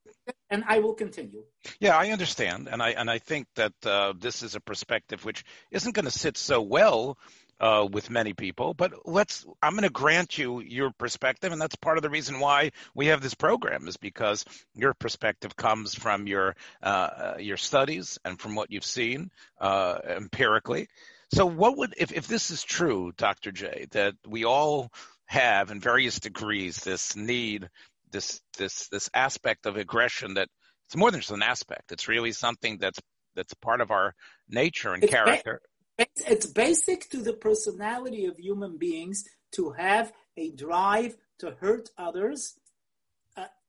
And 0.53 0.63
I 0.69 0.79
will 0.81 0.93
continue. 0.93 1.43
Yeah, 1.81 1.97
I 1.97 2.11
understand, 2.11 2.69
and 2.71 2.83
I 2.83 2.91
and 2.91 3.11
I 3.11 3.19
think 3.19 3.47
that 3.57 3.73
uh, 3.85 4.13
this 4.17 4.43
is 4.43 4.55
a 4.55 4.61
perspective 4.61 5.25
which 5.25 5.45
isn't 5.71 5.95
going 5.95 6.05
to 6.05 6.11
sit 6.11 6.37
so 6.37 6.61
well 6.61 7.19
uh, 7.59 7.89
with 7.91 8.11
many 8.11 8.35
people. 8.35 8.75
But 8.75 8.93
let's 9.07 9.47
I'm 9.63 9.73
going 9.73 9.85
to 9.85 9.91
grant 9.91 10.37
you 10.37 10.61
your 10.61 10.91
perspective, 10.91 11.53
and 11.53 11.61
that's 11.61 11.77
part 11.77 11.97
of 11.97 12.03
the 12.03 12.11
reason 12.11 12.39
why 12.39 12.73
we 12.95 13.07
have 13.07 13.23
this 13.23 13.35
program 13.35 13.89
is 13.89 13.97
because 13.97 14.45
your 14.75 14.93
perspective 14.93 15.57
comes 15.57 15.95
from 15.95 16.27
your 16.27 16.55
uh, 16.83 17.35
your 17.39 17.57
studies 17.57 18.19
and 18.25 18.39
from 18.39 18.55
what 18.55 18.71
you've 18.71 18.85
seen 18.85 19.31
uh, 19.59 19.99
empirically. 20.07 20.89
So, 21.33 21.47
what 21.47 21.79
would 21.79 21.95
if 21.97 22.13
if 22.13 22.27
this 22.29 22.51
is 22.51 22.63
true, 22.63 23.13
Dr. 23.17 23.53
J, 23.53 23.87
that 23.93 24.17
we 24.27 24.45
all 24.45 24.93
have 25.33 25.71
in 25.71 25.81
various 25.81 26.21
degrees 26.21 26.77
this 26.77 27.17
need 27.17 27.71
this 28.13 28.41
this 28.59 28.89
this 28.89 29.11
aspect 29.15 29.67
of 29.67 29.77
aggression 29.77 30.35
that 30.35 30.49
it's 30.87 30.97
more 30.97 31.11
than 31.11 31.21
just 31.21 31.33
an 31.33 31.43
aspect. 31.43 31.93
It's 31.93 32.09
really 32.09 32.33
something 32.33 32.79
that's 32.79 32.99
that's 33.35 33.55
part 33.55 33.81
of 33.81 33.91
our 33.91 34.15
nature 34.49 34.93
and 34.93 35.03
it's 35.03 35.13
character. 35.13 35.61
Ba- 35.99 36.07
it's 36.27 36.47
basic 36.47 37.09
to 37.11 37.19
the 37.19 37.33
personality 37.33 38.27
of 38.27 38.39
human 38.39 38.79
beings 38.79 39.25
to 39.53 39.71
have 39.71 40.13
a 40.37 40.51
drive 40.51 41.17
to 41.39 41.53
hurt 41.61 41.91
others 41.99 42.55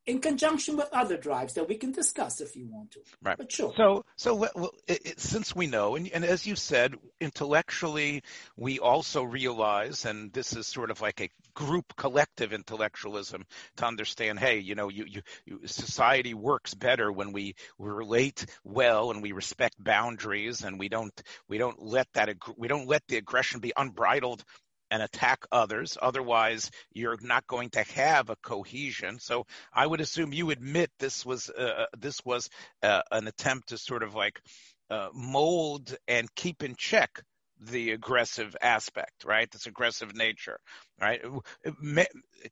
in 0.05 0.19
conjunction 0.19 0.75
with 0.75 0.89
other 0.91 1.17
drives 1.17 1.53
that 1.53 1.67
we 1.67 1.75
can 1.75 1.91
discuss 1.91 2.41
if 2.41 2.55
you 2.55 2.67
want 2.67 2.91
to. 2.91 3.00
Right. 3.22 3.38
But 3.38 3.51
sure. 3.51 3.74
So, 3.77 4.05
so 4.15 4.36
well, 4.36 4.72
it, 4.88 5.05
it, 5.05 5.19
since 5.19 5.55
we 5.55 5.67
know, 5.67 5.95
and, 5.95 6.10
and, 6.12 6.25
as 6.25 6.45
you 6.45 6.55
said, 6.55 6.95
intellectually, 7.22 8.24
we 8.57 8.79
also 8.79 9.24
realize, 9.24 10.05
and 10.05 10.33
this 10.33 10.55
is 10.55 10.67
sort 10.67 10.91
of 10.91 11.01
like 11.01 11.22
a 11.22 11.29
group 11.53 11.95
collective 11.95 12.51
intellectualism 12.51 13.45
to 13.77 13.86
understand. 13.86 14.39
Hey, 14.39 14.60
you 14.60 14.75
know, 14.75 14.89
you, 14.89 15.05
you, 15.07 15.22
you 15.45 15.60
society 15.67 16.33
works 16.33 16.74
better 16.74 17.12
when 17.12 17.31
we, 17.31 17.55
we 17.77 17.89
relate 17.89 18.45
well 18.63 19.12
and 19.12 19.22
we 19.22 19.31
respect 19.31 19.81
boundaries, 19.81 20.63
and 20.63 20.79
we 20.79 20.89
don't 20.89 21.13
we 21.48 21.57
don't 21.57 21.81
let 21.81 22.07
that 22.13 22.29
we 22.57 22.67
don't 22.67 22.88
let 22.88 23.03
the 23.07 23.17
aggression 23.17 23.60
be 23.60 23.74
unbridled 23.77 24.43
and 24.93 25.01
attack 25.01 25.43
others. 25.51 25.97
Otherwise, 26.00 26.69
you're 26.93 27.17
not 27.19 27.47
going 27.47 27.71
to 27.71 27.81
have 27.95 28.29
a 28.29 28.35
cohesion. 28.35 29.17
So 29.19 29.47
I 29.73 29.88
would 29.88 30.01
assume 30.01 30.33
you 30.33 30.51
admit 30.51 30.91
this 31.00 31.25
was 31.25 31.50
uh, 31.50 31.62
uh, 31.63 31.85
this 31.97 32.23
was 32.23 32.47
uh, 32.83 33.01
an 33.12 33.27
attempt 33.27 33.69
to 33.69 33.79
sort 33.79 34.03
of 34.03 34.13
like 34.13 34.39
uh, 34.91 35.09
mold 35.12 35.95
and 36.07 36.33
keep 36.35 36.62
in 36.62 36.75
check 36.77 37.23
the 37.59 37.91
aggressive 37.91 38.55
aspect, 38.62 39.25
right? 39.25 39.50
This 39.50 39.65
aggressive 39.65 40.15
nature, 40.15 40.59
right? 41.01 41.21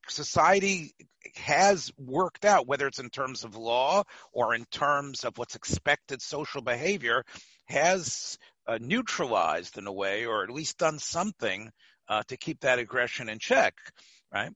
Society 0.07 0.93
has 1.35 1.91
worked 1.95 2.43
out, 2.43 2.65
whether 2.65 2.87
it's 2.87 2.99
in 2.99 3.09
terms 3.09 3.43
of 3.43 3.55
law 3.55 4.03
or 4.31 4.55
in 4.55 4.65
terms 4.71 5.25
of 5.25 5.37
what's 5.37 5.55
expected 5.55 6.23
social 6.23 6.61
behavior, 6.61 7.23
has 7.65 8.39
uh, 8.65 8.79
neutralized 8.81 9.77
in 9.77 9.85
a 9.85 9.93
way, 9.93 10.25
or 10.25 10.43
at 10.43 10.49
least 10.49 10.79
done 10.79 10.97
something 10.97 11.69
uh, 12.11 12.21
to 12.27 12.35
keep 12.35 12.59
that 12.59 12.77
aggression 12.77 13.29
in 13.29 13.39
check, 13.39 13.73
right? 14.33 14.51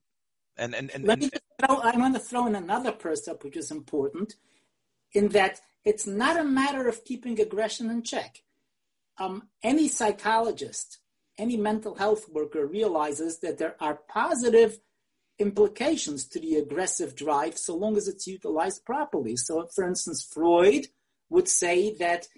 And 0.58 0.74
and, 0.74 0.90
and, 0.90 1.04
Let 1.04 1.20
me 1.20 1.30
throw, 1.58 1.76
I 1.78 1.96
want 1.96 2.14
to 2.14 2.20
throw 2.20 2.46
in 2.46 2.54
another 2.54 2.92
percept 2.92 3.44
which 3.44 3.56
is 3.56 3.70
important, 3.70 4.34
in 5.12 5.28
that 5.28 5.60
it's 5.82 6.06
not 6.06 6.38
a 6.38 6.44
matter 6.44 6.86
of 6.86 7.04
keeping 7.04 7.40
aggression 7.40 7.90
in 7.90 8.02
check. 8.02 8.42
Um, 9.18 9.48
any 9.62 9.88
psychologist, 9.88 10.98
any 11.38 11.56
mental 11.56 11.94
health 11.94 12.28
worker 12.28 12.66
realizes 12.66 13.38
that 13.40 13.56
there 13.56 13.76
are 13.80 14.00
positive 14.06 14.78
implications 15.38 16.26
to 16.28 16.40
the 16.40 16.56
aggressive 16.56 17.16
drive 17.16 17.56
so 17.56 17.74
long 17.74 17.96
as 17.96 18.06
it's 18.06 18.26
utilized 18.26 18.84
properly. 18.84 19.36
So, 19.36 19.66
for 19.74 19.86
instance, 19.86 20.28
Freud 20.30 20.88
would 21.30 21.48
say 21.48 21.94
that 21.94 22.28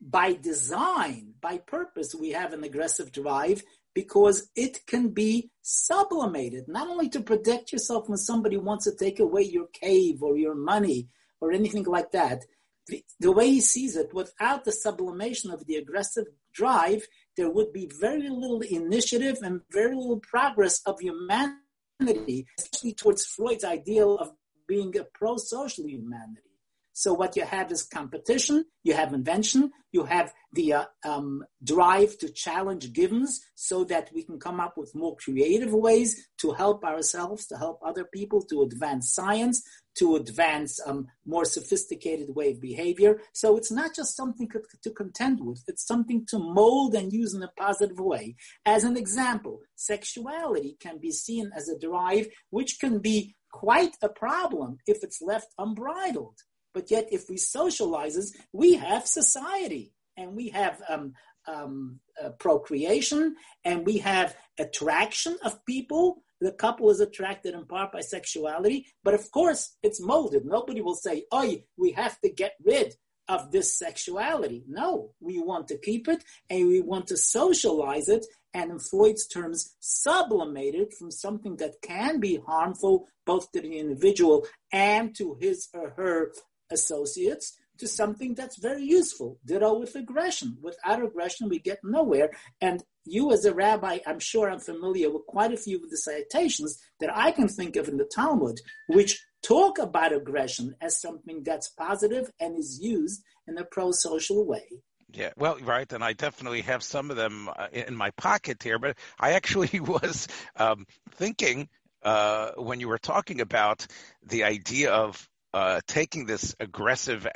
by 0.00 0.32
design, 0.32 1.34
by 1.42 1.58
purpose, 1.58 2.14
we 2.14 2.30
have 2.30 2.54
an 2.54 2.64
aggressive 2.64 3.12
drive 3.12 3.62
because 3.94 4.50
it 4.56 4.86
can 4.86 5.08
be 5.08 5.50
sublimated, 5.62 6.64
not 6.68 6.88
only 6.88 7.08
to 7.10 7.20
protect 7.20 7.72
yourself 7.72 8.08
when 8.08 8.18
somebody 8.18 8.56
wants 8.56 8.84
to 8.84 8.96
take 8.96 9.20
away 9.20 9.42
your 9.42 9.66
cave 9.72 10.22
or 10.22 10.36
your 10.36 10.54
money 10.54 11.08
or 11.40 11.52
anything 11.52 11.84
like 11.84 12.10
that. 12.12 12.44
The, 12.88 13.04
the 13.20 13.32
way 13.32 13.48
he 13.48 13.60
sees 13.60 13.96
it, 13.96 14.12
without 14.12 14.64
the 14.64 14.72
sublimation 14.72 15.50
of 15.50 15.66
the 15.66 15.76
aggressive 15.76 16.26
drive, 16.52 17.06
there 17.36 17.50
would 17.50 17.72
be 17.72 17.88
very 18.00 18.28
little 18.28 18.60
initiative 18.60 19.38
and 19.42 19.60
very 19.70 19.94
little 19.94 20.20
progress 20.20 20.80
of 20.84 21.00
humanity, 21.00 22.46
especially 22.58 22.94
towards 22.94 23.24
Freud's 23.24 23.64
ideal 23.64 24.16
of 24.16 24.32
being 24.66 24.96
a 24.98 25.04
pro 25.04 25.36
social 25.36 25.86
humanity. 25.86 26.51
So 26.92 27.14
what 27.14 27.36
you 27.36 27.44
have 27.44 27.72
is 27.72 27.82
competition, 27.82 28.66
you 28.82 28.94
have 28.94 29.12
invention, 29.12 29.70
you 29.92 30.04
have 30.04 30.32
the 30.52 30.72
uh, 30.72 30.84
um, 31.04 31.44
drive 31.62 32.18
to 32.18 32.28
challenge 32.28 32.92
givens 32.92 33.40
so 33.54 33.84
that 33.84 34.10
we 34.14 34.22
can 34.22 34.38
come 34.38 34.60
up 34.60 34.76
with 34.76 34.94
more 34.94 35.16
creative 35.16 35.72
ways 35.72 36.28
to 36.38 36.52
help 36.52 36.84
ourselves, 36.84 37.46
to 37.46 37.56
help 37.56 37.80
other 37.84 38.04
people, 38.04 38.42
to 38.42 38.62
advance 38.62 39.12
science, 39.12 39.62
to 39.94 40.16
advance 40.16 40.80
um, 40.86 41.06
more 41.26 41.44
sophisticated 41.44 42.34
way 42.34 42.52
of 42.52 42.60
behavior. 42.60 43.20
So 43.32 43.56
it's 43.56 43.70
not 43.70 43.94
just 43.94 44.16
something 44.16 44.48
to, 44.50 44.62
to 44.82 44.90
contend 44.90 45.40
with, 45.44 45.62
it's 45.68 45.86
something 45.86 46.26
to 46.26 46.38
mold 46.38 46.94
and 46.94 47.12
use 47.12 47.34
in 47.34 47.42
a 47.42 47.52
positive 47.56 48.00
way. 48.00 48.36
As 48.64 48.84
an 48.84 48.96
example, 48.96 49.60
sexuality 49.76 50.76
can 50.80 50.98
be 50.98 51.10
seen 51.10 51.50
as 51.54 51.68
a 51.68 51.78
drive 51.78 52.28
which 52.50 52.78
can 52.80 52.98
be 52.98 53.34
quite 53.52 53.96
a 54.02 54.08
problem 54.08 54.78
if 54.86 55.04
it's 55.04 55.20
left 55.20 55.48
unbridled. 55.58 56.38
But 56.74 56.90
yet, 56.90 57.08
if 57.12 57.28
we 57.28 57.36
socializes, 57.36 58.34
we 58.52 58.74
have 58.74 59.06
society 59.06 59.92
and 60.16 60.34
we 60.34 60.48
have 60.50 60.82
um, 60.88 61.14
um, 61.46 62.00
uh, 62.22 62.30
procreation 62.30 63.36
and 63.64 63.86
we 63.86 63.98
have 63.98 64.36
attraction 64.58 65.36
of 65.44 65.64
people. 65.66 66.22
The 66.40 66.52
couple 66.52 66.90
is 66.90 67.00
attracted 67.00 67.54
in 67.54 67.66
part 67.66 67.92
by 67.92 68.00
sexuality, 68.00 68.86
but 69.04 69.14
of 69.14 69.30
course, 69.30 69.76
it's 69.82 70.00
molded. 70.00 70.44
Nobody 70.44 70.80
will 70.80 70.96
say, 70.96 71.24
"Oh, 71.30 71.56
we 71.76 71.92
have 71.92 72.20
to 72.20 72.30
get 72.30 72.54
rid 72.64 72.94
of 73.28 73.52
this 73.52 73.78
sexuality." 73.78 74.64
No, 74.66 75.14
we 75.20 75.40
want 75.40 75.68
to 75.68 75.78
keep 75.78 76.08
it 76.08 76.24
and 76.50 76.66
we 76.66 76.80
want 76.80 77.06
to 77.08 77.16
socialize 77.16 78.08
it 78.08 78.26
and 78.54 78.70
in 78.70 78.78
Freud's 78.78 79.26
terms, 79.26 79.74
sublimated 79.80 80.92
from 80.94 81.10
something 81.10 81.56
that 81.56 81.80
can 81.82 82.20
be 82.20 82.38
harmful 82.46 83.08
both 83.24 83.50
to 83.52 83.60
the 83.60 83.78
individual 83.78 84.46
and 84.70 85.14
to 85.16 85.36
his 85.40 85.68
or 85.72 85.90
her 85.96 86.32
associates 86.72 87.56
to 87.78 87.88
something 87.88 88.34
that's 88.34 88.58
very 88.58 88.84
useful. 88.84 89.38
Ditto 89.44 89.78
with 89.78 89.94
aggression. 89.96 90.56
Without 90.62 91.02
aggression, 91.02 91.48
we 91.48 91.58
get 91.58 91.78
nowhere. 91.82 92.30
And 92.60 92.82
you, 93.04 93.32
as 93.32 93.44
a 93.44 93.54
rabbi, 93.54 93.98
I'm 94.06 94.20
sure 94.20 94.50
I'm 94.50 94.60
familiar 94.60 95.10
with 95.10 95.26
quite 95.26 95.52
a 95.52 95.56
few 95.56 95.82
of 95.82 95.90
the 95.90 95.96
citations 95.96 96.78
that 97.00 97.10
I 97.14 97.32
can 97.32 97.48
think 97.48 97.76
of 97.76 97.88
in 97.88 97.96
the 97.96 98.04
Talmud, 98.04 98.60
which 98.88 99.24
talk 99.42 99.78
about 99.78 100.12
aggression 100.12 100.76
as 100.80 101.00
something 101.00 101.42
that's 101.42 101.68
positive 101.70 102.30
and 102.38 102.56
is 102.56 102.78
used 102.80 103.22
in 103.48 103.58
a 103.58 103.64
pro 103.64 103.90
social 103.90 104.46
way. 104.46 104.64
Yeah, 105.12 105.30
well, 105.36 105.58
right, 105.58 105.92
and 105.92 106.02
I 106.02 106.14
definitely 106.14 106.62
have 106.62 106.82
some 106.82 107.10
of 107.10 107.16
them 107.16 107.50
uh, 107.54 107.66
in 107.72 107.94
my 107.94 108.10
pocket 108.12 108.62
here. 108.62 108.78
But 108.78 108.96
I 109.18 109.32
actually 109.32 109.80
was 109.94 110.28
um, 110.56 110.86
thinking 111.10 111.68
uh, 112.02 112.52
when 112.56 112.80
you 112.80 112.88
were 112.88 112.98
talking 112.98 113.40
about 113.40 113.86
the 114.22 114.44
idea 114.44 114.92
of 114.92 115.28
uh, 115.54 115.80
taking 115.86 116.26
this 116.26 116.54
aggressive 116.60 117.26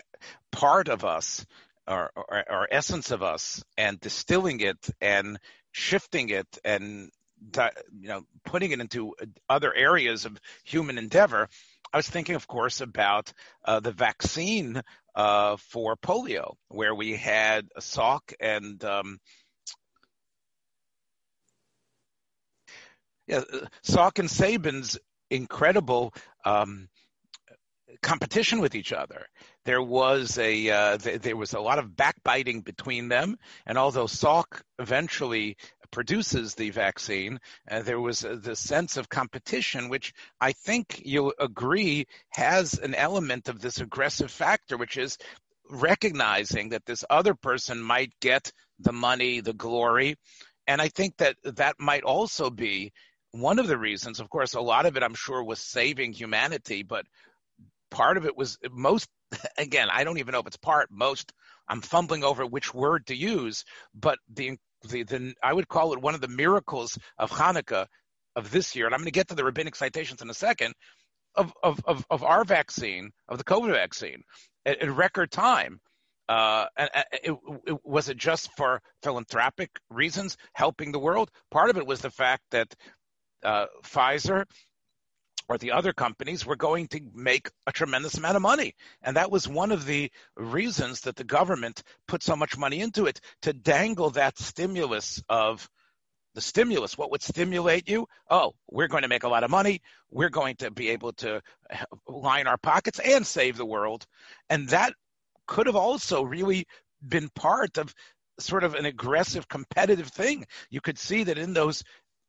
part 0.53 0.89
of 0.89 1.05
us 1.05 1.45
or, 1.89 2.11
essence 2.71 3.11
of 3.11 3.23
us 3.23 3.63
and 3.79 4.01
distilling 4.01 4.61
it 4.61 4.91
and 5.01 5.39
shifting 5.71 6.31
it 6.31 6.47
and 6.65 7.11
you 8.01 8.09
know 8.09 8.23
putting 8.45 8.73
it 8.73 8.81
into 8.81 9.15
other 9.49 9.73
areas 9.73 10.25
of 10.25 10.37
human 10.65 10.99
endeavor 10.99 11.49
i 11.93 11.97
was 11.97 12.09
thinking 12.09 12.35
of 12.35 12.49
course 12.49 12.81
about 12.81 13.33
uh, 13.67 13.79
the 13.79 13.93
vaccine 13.93 14.81
uh, 15.15 15.57
for 15.57 15.97
polio 15.97 16.55
where 16.69 16.95
we 16.95 17.15
had 17.15 17.69
salk 17.79 18.33
and 18.41 18.83
um, 18.85 19.19
yeah, 23.27 23.43
Salk 23.85 24.19
and 24.19 24.31
Sabin's 24.31 24.99
incredible 25.31 26.15
um, 26.45 26.89
competition 28.03 28.61
with 28.61 28.75
each 28.75 28.93
other. 28.93 29.27
There 29.65 29.83
was 29.83 30.39
a 30.39 30.71
uh, 30.71 30.99
th- 30.99 31.23
there 31.23 31.37
was 31.37 31.55
a 31.55 31.61
lot 31.61 31.79
of 31.79 31.97
backbiting 31.97 32.61
between 32.61 33.09
them, 33.09 33.37
and 33.67 33.79
although 33.79 34.07
Salk 34.07 34.61
eventually 34.79 35.57
produces 35.91 36.55
the 36.55 36.71
vaccine, 36.71 37.39
uh, 37.71 37.83
there 37.83 38.01
was 38.01 38.25
uh, 38.25 38.37
the 38.41 38.57
sense 38.57 38.97
of 38.97 39.09
competition, 39.09 39.89
which 39.89 40.13
I 40.41 40.53
think 40.53 41.03
you'll 41.05 41.35
agree 41.39 42.07
has 42.31 42.75
an 42.75 42.95
element 42.95 43.49
of 43.49 43.61
this 43.61 43.81
aggressive 43.81 44.31
factor, 44.31 44.77
which 44.77 44.97
is 44.97 45.17
recognizing 45.71 46.71
that 46.71 46.87
this 46.87 47.05
other 47.09 47.35
person 47.35 47.81
might 47.81 48.13
get 48.21 48.53
the 48.79 48.93
money, 48.93 49.41
the 49.41 49.53
glory, 49.53 50.17
and 50.67 50.81
I 50.81 50.89
think 50.89 51.17
that 51.19 51.37
that 51.45 51.77
might 51.79 52.03
also 52.03 52.51
be 52.51 52.93
one 53.33 53.59
of 53.59 53.67
the 53.67 53.79
reasons. 53.79 54.21
Of 54.21 54.31
course, 54.31 54.55
a 54.55 54.61
lot 54.61 54.87
of 54.87 54.97
it, 54.97 55.03
I'm 55.03 55.15
sure, 55.15 55.43
was 55.43 55.61
saving 55.61 56.13
humanity, 56.13 56.83
but 56.83 57.07
part 57.91 58.17
of 58.17 58.27
it 58.27 58.37
was 58.37 58.59
most 58.71 59.09
again, 59.59 59.89
I 59.91 60.05
don't 60.05 60.19
even 60.19 60.33
know 60.33 60.41
if 60.41 60.47
it's 60.47 60.57
part, 60.57 60.89
most. 60.91 61.33
I'm 61.69 61.81
fumbling 61.81 62.23
over 62.23 62.47
which 62.47 62.73
word 62.73 63.07
to 63.07 63.17
use, 63.17 63.65
but 63.95 64.19
the 64.33 64.57
the, 64.89 65.03
the 65.03 65.35
I 65.43 65.53
would 65.53 65.69
call 65.69 65.93
it 65.95 66.03
one 66.03 66.15
of 66.15 66.21
the 66.21 66.29
miracles 66.29 66.99
of 67.19 67.31
Hanukkah 67.31 67.87
of 68.37 68.51
this 68.51 68.77
year, 68.77 68.87
and 68.87 68.95
I'm 68.95 69.01
going 69.01 69.07
to 69.07 69.11
get 69.13 69.29
to 69.29 69.35
the 69.35 69.45
rabbinic 69.45 69.75
citations 69.75 70.23
in 70.23 70.31
a 70.31 70.35
second, 70.35 70.75
of, 71.35 71.53
of, 71.63 71.81
of, 71.87 72.07
of 72.11 72.23
our 72.23 72.45
vaccine, 72.45 73.11
of 73.29 73.39
the 73.39 73.45
COVID 73.45 73.73
vaccine, 73.73 74.23
in 74.65 74.95
record 74.95 75.31
time. 75.31 75.81
Uh, 76.29 76.67
and, 76.77 76.91
it, 77.13 77.37
it, 77.67 77.79
was 77.85 78.09
it 78.09 78.17
just 78.17 78.51
for 78.57 78.83
philanthropic 79.03 79.71
reasons, 79.91 80.37
helping 80.53 80.93
the 80.93 80.99
world? 80.99 81.31
Part 81.51 81.71
of 81.71 81.79
it 81.79 81.87
was 81.87 82.01
the 82.01 82.11
fact 82.11 82.43
that 82.51 82.75
uh, 83.45 83.67
Pfizer 83.85 84.45
or 85.49 85.59
the 85.59 85.73
other 85.73 85.93
companies 85.93 86.45
were 86.45 86.57
going 86.57 86.89
to 86.89 87.01
make 87.15 87.51
a 87.67 87.73
tremendous 87.73 88.17
amount 88.17 88.37
of 88.37 88.43
money. 88.43 88.75
And 89.03 89.17
that 89.17 89.31
was 89.31 89.49
one 89.49 89.73
of 89.73 89.87
the 89.87 90.11
reasons 90.37 91.03
that 91.03 91.17
the 91.17 91.25
government 91.25 91.83
put 92.09 92.23
so 92.23 92.37
much 92.37 92.59
money 92.59 92.81
into 92.81 93.07
it 93.07 93.21
to 93.43 93.53
dangle 93.53 94.11
that 94.11 94.39
stimulus 94.39 95.23
of 95.29 95.69
the 96.35 96.41
stimulus. 96.41 96.99
What 96.99 97.11
would 97.11 97.23
stimulate 97.23 97.89
you? 97.89 98.07
Oh, 98.29 98.55
we're 98.71 98.89
going 98.89 99.03
to 99.03 99.09
make 99.09 99.25
a 99.25 99.29
lot 99.29 99.45
of 99.45 99.51
money. 99.51 99.81
We're 100.11 100.29
going 100.29 100.57
to 100.57 100.71
be 100.71 100.91
able 100.91 101.13
to 101.15 101.41
line 102.09 102.47
our 102.47 102.59
pockets 102.59 102.99
and 102.99 103.27
save 103.27 103.57
the 103.57 103.67
world. 103.67 104.07
And 104.51 104.69
that 104.69 104.93
could 105.47 105.67
have 105.67 105.77
also 105.77 106.23
really 106.23 106.67
been 107.07 107.29
part 107.35 107.79
of 107.79 107.95
sort 108.39 108.65
of 108.65 108.75
an 108.75 108.85
aggressive 108.85 109.49
competitive 109.49 110.09
thing. 110.09 110.47
You 110.71 110.81
could 110.81 110.99
see 110.99 111.25
that 111.25 111.39
in 111.39 111.55
those 111.55 111.83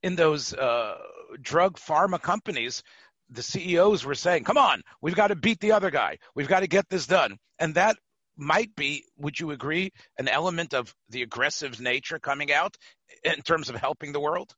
in 0.03 0.15
those 0.15 0.53
uh, 0.53 0.95
drug 1.41 1.77
pharma 1.77 2.21
companies, 2.21 2.83
the 3.29 3.43
CEOs 3.43 4.05
were 4.05 4.15
saying, 4.15 4.43
"Come 4.43 4.57
on, 4.57 4.81
we've 5.01 5.15
got 5.15 5.27
to 5.27 5.35
beat 5.35 5.59
the 5.59 5.73
other 5.73 5.91
guy. 5.91 6.17
We've 6.35 6.47
got 6.47 6.61
to 6.61 6.67
get 6.67 6.89
this 6.89 7.07
done." 7.07 7.37
And 7.59 7.75
that 7.75 7.97
might 8.37 8.75
be, 8.75 9.05
would 9.17 9.39
you 9.39 9.51
agree, 9.51 9.91
an 10.17 10.27
element 10.27 10.73
of 10.73 10.95
the 11.09 11.23
aggressive 11.23 11.81
nature 11.81 12.19
coming 12.19 12.51
out 12.51 12.77
in 13.23 13.41
terms 13.41 13.69
of 13.69 13.75
helping 13.75 14.11
the 14.11 14.19
world? 14.19 14.55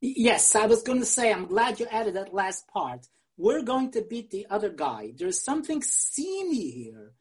Yes, 0.00 0.54
I 0.54 0.66
was 0.66 0.82
going 0.82 1.00
to 1.00 1.06
say, 1.06 1.32
I'm 1.32 1.46
glad 1.46 1.78
you 1.78 1.86
added 1.90 2.14
that 2.14 2.32
last 2.32 2.66
part. 2.68 3.06
We're 3.36 3.62
going 3.62 3.90
to 3.92 4.02
beat 4.02 4.30
the 4.30 4.46
other 4.48 4.70
guy. 4.70 5.12
There's 5.16 5.42
something 5.42 5.82
seamy 5.82 6.70
here, 6.70 7.12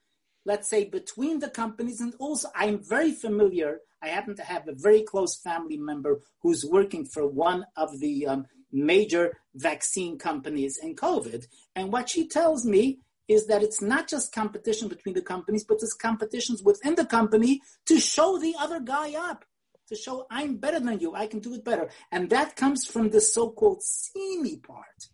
let's 0.45 0.69
say, 0.69 0.85
between 0.85 1.39
the 1.39 1.49
companies. 1.49 1.99
And 1.99 2.13
also, 2.19 2.49
I'm 2.55 2.81
very 2.81 3.11
familiar. 3.11 3.79
I 4.01 4.09
happen 4.09 4.35
to 4.37 4.43
have 4.43 4.67
a 4.67 4.73
very 4.73 5.01
close 5.01 5.37
family 5.37 5.77
member 5.77 6.21
who's 6.41 6.63
working 6.63 7.05
for 7.05 7.27
one 7.27 7.65
of 7.75 7.99
the 7.99 8.27
um, 8.27 8.45
major 8.71 9.37
vaccine 9.55 10.17
companies 10.17 10.79
in 10.81 10.95
COVID. 10.95 11.45
And 11.75 11.91
what 11.91 12.09
she 12.09 12.27
tells 12.27 12.65
me 12.65 12.99
is 13.27 13.45
that 13.47 13.61
it's 13.61 13.81
not 13.81 14.07
just 14.07 14.33
competition 14.33 14.87
between 14.87 15.13
the 15.15 15.21
companies, 15.21 15.63
but 15.63 15.77
it's 15.81 15.93
competitions 15.93 16.63
within 16.63 16.95
the 16.95 17.05
company 17.05 17.61
to 17.85 17.99
show 17.99 18.39
the 18.39 18.55
other 18.59 18.79
guy 18.79 19.13
up, 19.13 19.45
to 19.87 19.95
show 19.95 20.25
I'm 20.31 20.57
better 20.57 20.79
than 20.79 20.99
you, 20.99 21.13
I 21.13 21.27
can 21.27 21.39
do 21.39 21.53
it 21.53 21.63
better. 21.63 21.89
And 22.11 22.29
that 22.31 22.55
comes 22.55 22.85
from 22.85 23.11
the 23.11 23.21
so-called 23.21 23.83
seamy 23.83 24.57
part, 24.57 25.09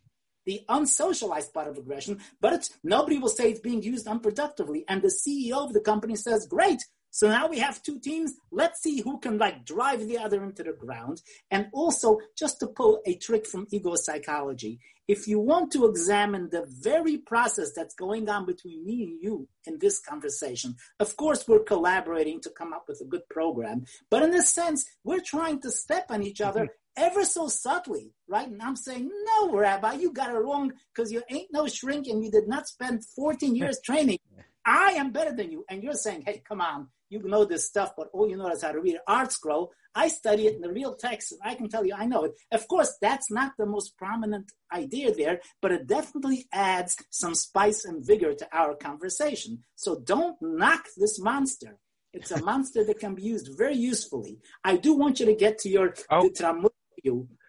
the 0.46 0.62
unsocialized 0.70 1.54
part 1.54 1.68
of 1.68 1.78
aggression, 1.78 2.20
but 2.40 2.70
nobody 2.84 3.18
will 3.18 3.30
say 3.30 3.52
it's 3.52 3.60
being 3.60 3.84
used 3.84 4.08
unproductively. 4.08 4.84
And 4.88 5.02
the 5.02 5.10
CEO 5.10 5.66
of 5.66 5.74
the 5.74 5.82
company 5.82 6.16
says, 6.16 6.48
great, 6.48 6.86
so 7.16 7.30
now 7.30 7.48
we 7.48 7.60
have 7.60 7.82
two 7.82 7.98
teams. 7.98 8.34
Let's 8.52 8.84
see 8.84 9.00
who 9.00 9.20
can 9.20 9.38
like 9.38 9.64
drive 9.64 10.06
the 10.06 10.18
other 10.18 10.44
into 10.44 10.64
the 10.64 10.74
ground. 10.74 11.22
And 11.50 11.68
also, 11.72 12.20
just 12.38 12.60
to 12.60 12.68
pull 12.68 13.00
a 13.06 13.16
trick 13.16 13.48
from 13.48 13.68
ego 13.72 13.96
psychology, 13.96 14.82
if 15.08 15.26
you 15.26 15.40
want 15.40 15.72
to 15.72 15.86
examine 15.86 16.50
the 16.50 16.66
very 16.68 17.18
process 17.18 17.72
that's 17.74 17.96
going 17.96 18.28
on 18.28 18.46
between 18.46 18.86
me 18.86 19.04
and 19.04 19.24
you 19.24 19.48
in 19.66 19.80
this 19.80 19.98
conversation, 19.98 20.76
of 21.00 21.16
course, 21.16 21.48
we're 21.48 21.64
collaborating 21.64 22.42
to 22.42 22.50
come 22.50 22.74
up 22.74 22.84
with 22.90 23.00
a 23.00 23.06
good 23.06 23.26
program. 23.30 23.86
But 24.12 24.24
in 24.24 24.36
a 24.36 24.42
sense, 24.42 24.86
we're 25.06 25.22
trying 25.22 25.62
to 25.62 25.72
step 25.72 26.08
on 26.10 26.22
each 26.22 26.42
other 26.42 26.64
mm-hmm. 26.64 27.02
ever 27.06 27.24
so 27.24 27.48
subtly, 27.48 28.12
right? 28.28 28.50
And 28.50 28.62
I'm 28.62 28.76
saying, 28.76 29.10
no, 29.26 29.54
Rabbi, 29.54 29.94
you 29.94 30.12
got 30.12 30.36
it 30.36 30.40
wrong 30.40 30.74
because 30.94 31.14
you 31.14 31.24
ain't 31.30 31.54
no 31.54 31.66
shrink 31.68 32.08
and 32.08 32.22
you 32.22 32.30
did 32.30 32.50
not 32.50 32.68
spend 32.68 33.06
14 33.06 33.56
years 33.62 33.80
training. 33.86 34.20
I 34.66 34.94
am 34.98 35.12
better 35.12 35.34
than 35.34 35.52
you. 35.52 35.64
And 35.70 35.82
you're 35.82 35.94
saying, 35.94 36.24
hey, 36.26 36.42
come 36.46 36.60
on, 36.60 36.88
you 37.10 37.22
know 37.24 37.46
this 37.46 37.66
stuff, 37.66 37.94
but 37.98 38.10
all 38.14 38.30
you 38.30 38.38
know 38.38 38.50
is 38.50 38.64
how 38.64 38.72
to 38.72 38.80
read 38.80 38.98
ArtScroll. 39.08 39.70
I 39.94 40.10
study 40.10 40.48
it 40.48 40.56
in 40.56 40.62
the 40.62 40.72
real 40.72 40.96
text, 40.96 41.32
and 41.32 41.42
I 41.44 41.56
can 41.56 41.70
tell 41.70 41.86
you 41.86 41.96
I 41.96 42.06
know 42.06 42.26
it. 42.26 42.34
Of 42.52 42.68
course, 42.68 42.98
that's 43.02 43.32
not 43.32 43.54
the 43.58 43.66
most 43.66 43.98
prominent 43.98 44.52
idea 44.74 45.14
there, 45.14 45.40
but 45.62 45.72
it 45.72 45.88
definitely 45.88 46.48
adds 46.52 46.96
some 47.10 47.36
spice 47.36 47.86
and 47.86 48.06
vigor 48.06 48.34
to 48.34 48.48
our 48.52 48.76
conversation. 48.76 49.64
So 49.76 50.00
don't 50.00 50.36
knock 50.42 50.86
this 50.98 51.20
monster. 51.20 51.78
It's 52.14 52.32
a 52.32 52.42
monster 52.42 52.84
that 52.86 53.00
can 53.00 53.16
be 53.16 53.24
used 53.24 53.58
very 53.58 53.76
usefully. 53.76 54.40
I 54.64 54.78
do 54.78 54.94
want 54.94 55.20
you 55.20 55.26
to 55.28 55.36
get 55.36 55.60
to 55.60 55.70
your 55.70 55.94
oh. 56.10 56.30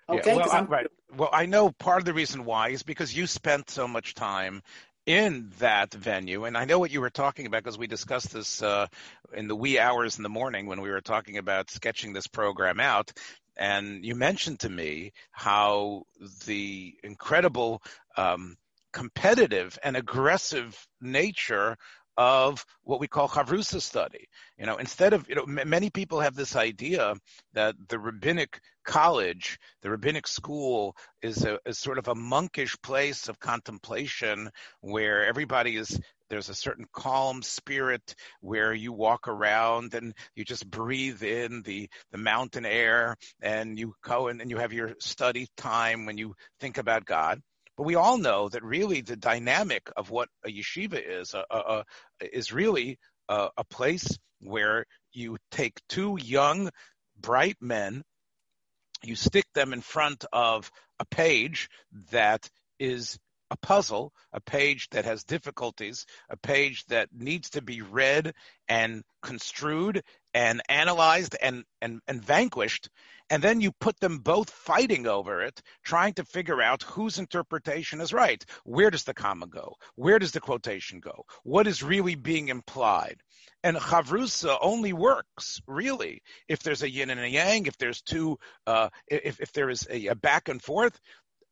Okay, 0.09 0.37
yeah, 0.37 0.47
well, 0.47 0.67
right. 0.67 0.87
Well, 1.17 1.31
I 1.33 1.47
know 1.47 1.71
part 1.71 1.99
of 1.99 2.05
the 2.05 2.15
reason 2.15 2.45
why 2.45 2.69
is 2.69 2.83
because 2.83 3.17
you 3.17 3.27
spent 3.27 3.71
so 3.71 3.89
much 3.89 4.15
time 4.15 4.63
in 5.07 5.53
that 5.61 5.95
venue. 5.95 6.45
And 6.45 6.59
I 6.59 6.65
know 6.65 6.81
what 6.81 6.91
you 6.91 7.01
were 7.01 7.11
talking 7.11 7.47
about 7.47 7.63
because 7.63 7.79
we 7.79 7.87
discussed 7.87 8.33
this 8.33 8.61
uh, 8.61 8.89
in 9.33 9.47
the 9.47 9.57
wee 9.57 9.79
hours 9.79 10.17
in 10.17 10.25
the 10.25 10.29
morning 10.29 10.67
when 10.67 10.81
we 10.81 10.91
were 10.91 11.01
talking 11.01 11.39
about 11.39 11.71
sketching 11.71 12.13
this 12.13 12.27
program 12.27 12.81
out. 12.81 13.13
And 13.57 14.05
you 14.05 14.17
mentioned 14.17 14.61
to 14.61 14.69
me 14.69 15.13
how 15.31 16.03
the 16.47 16.95
incredible 17.03 17.83
um, 18.17 18.57
competitive 18.93 19.79
and 19.83 19.97
aggressive 19.97 20.87
nature 21.01 21.77
of 22.17 22.65
what 22.83 22.99
we 22.99 23.07
call 23.07 23.29
chavrusa 23.29 23.81
study. 23.81 24.29
You 24.59 24.67
know, 24.67 24.77
instead 24.77 25.13
of, 25.13 25.29
you 25.29 25.35
know, 25.35 25.43
m- 25.43 25.69
many 25.69 25.91
people 25.91 26.21
have 26.21 26.35
this 26.35 26.57
idea 26.57 27.15
that 27.53 27.77
the 27.89 27.99
rabbinic 27.99 28.61
college, 28.87 29.59
the 29.83 29.91
rabbinic 29.91 30.27
school 30.27 30.97
is 31.21 31.45
a 31.45 31.75
sort 31.75 31.99
of 31.99 32.09
a 32.09 32.15
monkish 32.15 32.77
place 32.83 33.29
of 33.29 33.39
contemplation 33.39 34.51
where 34.81 35.27
everybody 35.27 35.77
is 35.77 36.01
there's 36.29 36.49
a 36.49 36.55
certain 36.55 36.87
calm 36.93 37.43
spirit 37.43 38.15
where 38.41 38.73
you 38.73 38.93
walk 38.93 39.29
around 39.29 39.95
and 39.95 40.15
you 40.35 40.45
just 40.45 40.69
breathe 40.69 41.23
in 41.23 41.63
the 41.63 41.89
the 42.11 42.19
mountain 42.19 42.67
air 42.67 43.17
and 43.41 43.79
you 43.79 43.95
go 44.03 44.29
and 44.29 44.51
you 44.51 44.57
have 44.57 44.73
your 44.73 44.95
study 44.99 45.47
time 45.57 46.07
when 46.07 46.19
you 46.19 46.35
think 46.61 46.79
about 46.79 47.05
God. 47.05 47.41
But 47.77 47.85
we 47.85 47.95
all 47.95 48.19
know 48.19 48.49
that 48.49 48.65
really 48.65 49.03
the 49.03 49.17
dynamic 49.17 49.91
of 49.97 50.11
what 50.11 50.29
a 50.45 50.49
yeshiva 50.49 51.01
is 51.05 51.35
uh, 51.35 51.43
uh, 51.51 51.55
uh 51.55 51.83
is 52.21 52.53
really 52.53 52.99
a 53.29 53.65
place 53.71 54.19
where 54.41 54.87
you 55.13 55.37
take 55.51 55.81
two 55.89 56.17
young, 56.21 56.71
bright 57.21 57.57
men, 57.61 58.05
you 59.03 59.15
stick 59.15 59.47
them 59.55 59.73
in 59.73 59.81
front 59.81 60.25
of 60.33 60.71
a 60.99 61.05
page 61.05 61.69
that 62.11 62.49
is 62.79 63.19
a 63.51 63.57
puzzle, 63.57 64.13
a 64.33 64.41
page 64.41 64.89
that 64.91 65.05
has 65.05 65.25
difficulties, 65.25 66.05
a 66.29 66.37
page 66.37 66.85
that 66.87 67.09
needs 67.13 67.51
to 67.51 67.63
be 67.63 67.83
read 67.83 68.35
and 68.69 69.03
construed 69.23 70.03
and 70.37 70.63
analyzed 70.69 71.35
and, 71.41 71.65
and, 71.81 72.01
and 72.07 72.23
vanquished 72.23 72.91
and 73.29 73.43
then 73.43 73.61
you 73.61 73.73
put 73.73 73.99
them 73.99 74.19
both 74.19 74.51
fighting 74.51 75.07
over 75.07 75.43
it, 75.43 75.61
trying 75.85 76.13
to 76.15 76.25
figure 76.25 76.63
out 76.63 76.85
whose 76.85 77.19
interpretation 77.19 78.01
is 78.01 78.13
right. 78.13 78.45
Where 78.65 78.91
does 78.91 79.05
the 79.05 79.15
comma 79.15 79.49
go? 79.49 79.75
Where 79.97 80.19
does 80.19 80.33
the 80.33 80.41
quotation 80.41 81.01
go? 81.01 81.25
What 81.43 81.67
is 81.67 81.83
really 81.83 82.15
being 82.15 82.49
implied? 82.49 83.21
And 83.65 83.77
chavrusa 83.77 84.57
only 84.61 84.93
works 84.93 85.61
really 85.67 86.23
if 86.49 86.63
there's 86.63 86.83
a 86.83 86.91
yin 86.91 87.11
and 87.11 87.21
a 87.21 87.29
yang, 87.29 87.67
if 87.67 87.77
there's 87.79 88.01
two, 88.01 88.39
uh, 88.67 88.91
if 89.09 89.41
if 89.41 89.53
there 89.53 89.71
is 89.71 89.87
a, 89.91 90.09
a 90.09 90.15
back 90.15 90.49
and 90.49 90.63
forth. 90.63 90.99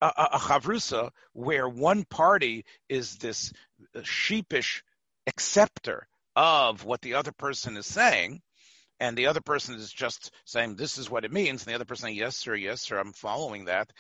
A, 0.00 0.28
a, 0.32 0.38
chavrusa 0.38 1.10
where 1.32 1.68
one 1.68 2.04
party 2.04 2.64
is 2.88 3.16
this 3.16 3.52
sheepish 4.02 4.84
acceptor 5.26 6.06
of 6.36 6.84
what 6.84 7.00
the 7.00 7.14
other 7.14 7.32
person 7.32 7.76
is 7.76 7.86
saying, 7.86 8.42
and 9.00 9.16
the 9.16 9.26
other 9.26 9.40
person 9.40 9.74
is 9.74 9.92
just 9.92 10.30
saying 10.44 10.76
this 10.76 10.98
is 10.98 11.10
what 11.10 11.24
it 11.24 11.32
means, 11.32 11.62
and 11.62 11.70
the 11.70 11.74
other 11.74 11.84
person 11.84 12.12
yes 12.12 12.36
sir, 12.36 12.54
yes 12.54 12.82
sir, 12.82 12.98
I'm 12.98 13.12
following 13.12 13.66
that. 13.66 13.90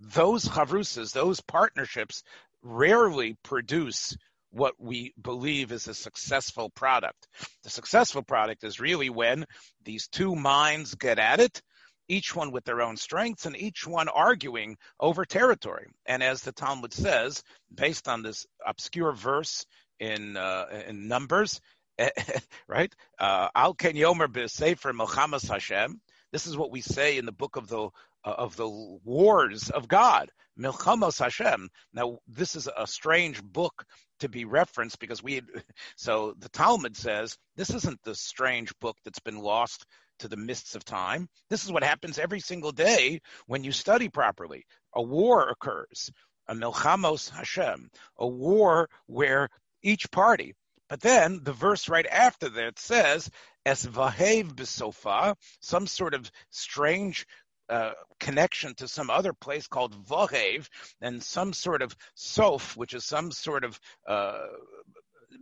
Those 0.00 0.44
chavrusas, 0.44 1.12
those 1.12 1.40
partnerships, 1.40 2.22
rarely 2.62 3.36
produce 3.42 4.16
what 4.50 4.74
we 4.78 5.12
believe 5.20 5.72
is 5.72 5.88
a 5.88 5.94
successful 5.94 6.70
product. 6.70 7.28
The 7.64 7.70
successful 7.70 8.22
product 8.22 8.64
is 8.64 8.80
really 8.80 9.10
when 9.10 9.44
these 9.84 10.08
two 10.08 10.34
minds 10.34 10.94
get 10.94 11.18
at 11.18 11.40
it, 11.40 11.62
each 12.08 12.34
one 12.34 12.50
with 12.50 12.64
their 12.64 12.80
own 12.80 12.96
strengths 12.96 13.44
and 13.44 13.56
each 13.56 13.86
one 13.86 14.08
arguing 14.08 14.76
over 14.98 15.24
territory. 15.24 15.86
And 16.06 16.22
as 16.22 16.42
the 16.42 16.52
Talmud 16.52 16.94
says, 16.94 17.42
based 17.72 18.08
on 18.08 18.22
this 18.22 18.46
obscure 18.66 19.12
verse 19.12 19.66
in 20.00 20.36
uh, 20.36 20.66
in 20.86 21.08
Numbers, 21.08 21.60
right? 22.68 22.94
Uh, 23.18 23.48
Al 23.54 23.74
Ken 23.74 23.94
Yomer 23.94 24.26
B'Sefer 24.26 24.92
Milchamas 24.92 25.48
Hashem. 25.48 26.00
This 26.32 26.46
is 26.46 26.56
what 26.56 26.70
we 26.70 26.80
say 26.80 27.18
in 27.18 27.26
the 27.26 27.32
book 27.32 27.56
of 27.56 27.68
the 27.68 27.88
uh, 28.24 28.34
of 28.36 28.56
the 28.56 28.68
wars 29.04 29.70
of 29.70 29.88
God. 29.88 30.30
Milchamos 30.58 31.18
Hashem. 31.20 31.68
Now, 31.92 32.18
this 32.26 32.56
is 32.56 32.68
a 32.76 32.86
strange 32.86 33.42
book 33.42 33.84
to 34.20 34.28
be 34.28 34.44
referenced 34.44 34.98
because 34.98 35.22
we, 35.22 35.40
so 35.96 36.34
the 36.38 36.48
Talmud 36.48 36.96
says 36.96 37.38
this 37.56 37.70
isn't 37.70 38.02
the 38.02 38.14
strange 38.14 38.72
book 38.80 38.96
that's 39.04 39.20
been 39.20 39.38
lost 39.38 39.86
to 40.18 40.28
the 40.28 40.36
mists 40.36 40.74
of 40.74 40.84
time. 40.84 41.28
This 41.48 41.64
is 41.64 41.70
what 41.70 41.84
happens 41.84 42.18
every 42.18 42.40
single 42.40 42.72
day 42.72 43.20
when 43.46 43.62
you 43.62 43.70
study 43.70 44.08
properly. 44.08 44.66
A 44.94 45.02
war 45.02 45.48
occurs, 45.48 46.10
a 46.48 46.54
Milchamos 46.54 47.30
Hashem, 47.30 47.88
a 48.18 48.26
war 48.26 48.88
where 49.06 49.48
each 49.82 50.10
party, 50.10 50.54
but 50.88 51.00
then 51.00 51.40
the 51.42 51.52
verse 51.52 51.88
right 51.88 52.06
after 52.06 52.48
that 52.48 52.78
says, 52.78 53.30
"Es 53.64 53.84
vahev 53.84 54.54
b'sofa," 54.54 55.34
some 55.60 55.86
sort 55.86 56.14
of 56.14 56.30
strange 56.50 57.26
uh, 57.68 57.92
connection 58.18 58.74
to 58.76 58.88
some 58.88 59.10
other 59.10 59.32
place 59.32 59.66
called 59.66 60.06
vahev, 60.06 60.68
and 61.00 61.22
some 61.22 61.52
sort 61.52 61.82
of 61.82 61.94
sof, 62.14 62.76
which 62.76 62.94
is 62.94 63.04
some 63.04 63.30
sort 63.30 63.64
of 63.64 63.78
uh, 64.06 64.46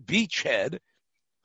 beachhead, 0.05 0.81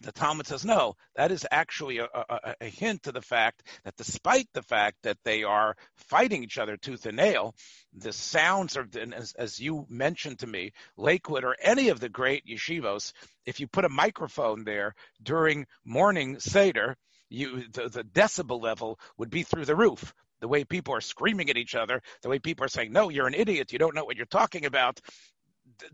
the 0.02 0.12
Talmud 0.12 0.48
says, 0.48 0.66
no, 0.66 0.96
that 1.16 1.32
is 1.32 1.46
actually 1.50 2.00
a, 2.00 2.08
a, 2.14 2.56
a, 2.62 2.66
hint 2.66 3.04
to 3.04 3.12
the 3.12 3.22
fact 3.22 3.64
that 3.84 3.96
despite 3.96 4.48
the 4.54 4.62
fact 4.62 4.98
that 5.04 5.18
they 5.24 5.44
are 5.44 5.76
fighting 5.96 6.44
each 6.44 6.58
other 6.58 6.78
tooth 6.78 7.06
and 7.06 7.18
nail, 7.18 7.56
the 7.94 8.12
sounds 8.12 8.78
are, 8.78 8.88
as, 9.14 9.34
as 9.34 9.60
you 9.60 9.86
mentioned 9.90 10.40
to 10.40 10.48
me, 10.48 10.72
Lakewood 10.98 11.44
or 11.44 11.56
any 11.62 11.90
of 11.90 12.00
the 12.00 12.10
great 12.10 12.46
yeshivos, 12.46 13.14
if 13.46 13.60
you 13.60 13.68
put 13.68 13.86
a 13.86 13.90
microphone 13.90 14.64
there 14.64 14.96
during 15.22 15.66
morning 15.86 16.40
Seder, 16.40 16.98
you, 17.30 17.64
the, 17.72 17.90
the 17.90 18.04
decibel 18.04 18.62
level 18.62 19.00
would 19.18 19.30
be 19.30 19.44
through 19.44 19.66
the 19.66 19.76
roof. 19.76 20.14
The 20.42 20.48
way 20.48 20.64
people 20.64 20.96
are 20.96 21.02
screaming 21.02 21.52
at 21.52 21.58
each 21.58 21.76
other, 21.76 22.02
the 22.24 22.30
way 22.30 22.40
people 22.40 22.66
are 22.66 22.70
saying, 22.70 22.92
no, 22.92 23.10
you're 23.10 23.28
an 23.28 23.36
idiot, 23.36 23.72
you 23.72 23.80
don't 23.80 23.94
know 23.94 24.06
what 24.06 24.18
you're 24.18 24.26
talking 24.26 24.66
about 24.66 25.00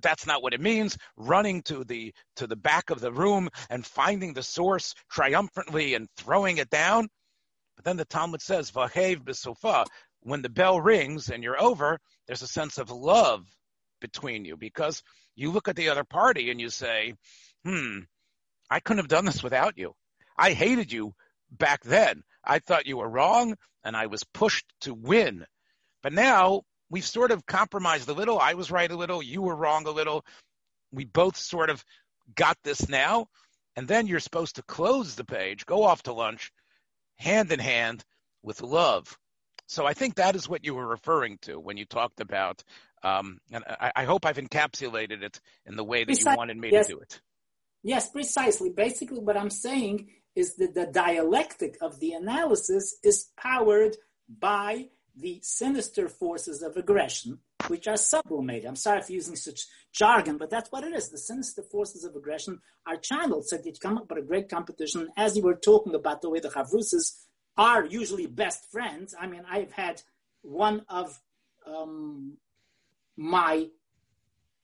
that's 0.02 0.26
not 0.26 0.42
what 0.42 0.54
it 0.54 0.62
means. 0.62 0.98
Running 1.16 1.62
to 1.64 1.84
the 1.84 2.14
to 2.38 2.48
the 2.48 2.56
back 2.56 2.90
of 2.90 3.00
the 3.00 3.12
room 3.12 3.50
and 3.70 3.86
finding 3.86 4.34
the 4.34 4.44
source 4.44 4.94
triumphantly 5.10 5.94
and 5.94 6.08
throwing 6.18 6.58
it 6.58 6.70
down. 6.70 7.10
But 7.76 7.86
then 7.86 7.98
the 7.98 8.06
talmud 8.06 8.42
says 8.42 8.72
vahev 8.72 9.24
b'sofa 9.24 9.86
when 10.22 10.42
the 10.42 10.50
bell 10.50 10.82
rings 10.82 11.30
and 11.30 11.44
you're 11.44 11.62
over 11.62 12.00
there's 12.26 12.42
a 12.42 12.48
sense 12.48 12.78
of 12.78 12.90
love 12.90 13.46
between 14.02 14.46
you 14.46 14.58
because 14.58 15.04
you 15.36 15.52
look 15.52 15.68
at 15.68 15.76
the 15.76 15.90
other 15.90 16.04
party 16.04 16.50
and 16.52 16.60
you 16.60 16.70
say 16.70 17.14
hmm 17.64 18.00
i 18.70 18.80
couldn't 18.80 19.04
have 19.04 19.08
done 19.08 19.26
this 19.26 19.44
without 19.44 19.78
you. 19.78 19.94
I 20.38 20.54
hated 20.54 20.92
you 20.92 21.14
back 21.52 21.84
then. 21.84 22.24
I 22.44 22.60
thought 22.60 22.86
you 22.86 22.98
were 22.98 23.10
wrong 23.10 23.56
and 23.84 23.96
i 23.96 24.08
was 24.08 24.24
pushed 24.24 24.66
to 24.82 24.94
win. 24.94 25.46
But 26.04 26.14
now 26.14 26.64
we've 26.90 27.06
sort 27.06 27.32
of 27.32 27.46
compromised 27.46 28.10
a 28.10 28.14
little. 28.14 28.40
I 28.40 28.54
was 28.54 28.72
right 28.72 28.90
a 28.90 28.96
little. 28.96 29.22
You 29.22 29.42
were 29.42 29.56
wrong 29.56 29.88
a 29.88 29.92
little. 29.92 30.26
We 30.92 31.06
both 31.06 31.38
sort 31.38 31.70
of 31.70 31.84
got 32.36 32.58
this 32.64 32.88
now. 32.90 33.28
And 33.76 33.88
then 33.88 34.08
you're 34.08 34.20
supposed 34.20 34.56
to 34.56 34.64
close 34.64 35.16
the 35.16 35.24
page, 35.24 35.66
go 35.66 35.84
off 35.84 36.04
to 36.04 36.14
lunch, 36.14 36.52
hand 37.18 37.52
in 37.52 37.60
hand 37.60 38.04
with 38.42 38.62
love. 38.62 39.18
So 39.68 39.86
I 39.86 39.94
think 39.94 40.16
that 40.16 40.36
is 40.36 40.50
what 40.50 40.66
you 40.66 40.74
were 40.74 40.88
referring 40.88 41.38
to 41.44 41.60
when 41.60 41.78
you 41.78 41.86
talked 41.86 42.22
about, 42.22 42.64
um, 43.04 43.40
and 43.52 43.64
I, 43.68 43.92
I, 43.98 44.04
hope 44.06 44.26
I've 44.26 44.38
encapsulated 44.38 45.22
it 45.22 45.40
in 45.66 45.76
the 45.76 45.84
way 45.84 46.04
that 46.04 46.20
you 46.20 46.26
wanted 46.36 46.58
me 46.58 46.70
yes. 46.72 46.88
to 46.88 46.94
do 46.94 47.00
it. 47.00 47.22
Yes, 47.84 48.10
precisely. 48.10 48.72
Basically, 48.72 49.20
what 49.20 49.38
I'm 49.38 49.52
saying 49.52 50.10
is 50.36 50.56
that 50.56 50.74
the 50.74 50.88
dialectic 50.88 51.78
of 51.82 52.00
the 52.00 52.14
analysis 52.14 52.96
is 53.04 53.28
powered 53.38 53.96
by 54.28 54.88
the 55.20 55.40
sinister 55.42 56.08
forces 56.08 56.62
of 56.62 56.78
aggression, 56.78 57.40
which 57.68 57.88
are 57.88 57.98
sublimated. 57.98 58.66
I'm 58.66 58.76
sorry 58.76 59.02
for 59.02 59.12
using 59.12 59.36
such 59.36 59.66
jargon, 59.92 60.38
but 60.38 60.50
that's 60.50 60.72
what 60.72 60.84
it 60.84 60.94
is. 60.94 61.10
The 61.10 61.18
sinister 61.18 61.64
forces 61.64 62.04
of 62.04 62.16
aggression 62.16 62.60
are 62.86 62.98
channeled 62.98 63.48
so 63.48 63.58
you 63.64 63.74
come 63.82 63.98
up 63.98 64.10
with 64.10 64.20
a 64.20 64.28
great 64.28 64.50
competition. 64.50 65.10
As 65.18 65.36
you 65.36 65.44
were 65.44 65.56
talking 65.56 65.96
about 65.96 66.22
the 66.22 66.30
way 66.30 66.40
the 66.40 66.50
Chavrusas 66.50 67.24
are 67.58 67.86
usually 67.86 68.28
best 68.28 68.72
friends, 68.72 69.16
I 69.20 69.28
mean, 69.28 69.44
I've 69.50 69.72
had 69.72 70.02
one 70.42 70.86
of 70.90 71.20
um, 71.66 72.38
my 73.16 73.70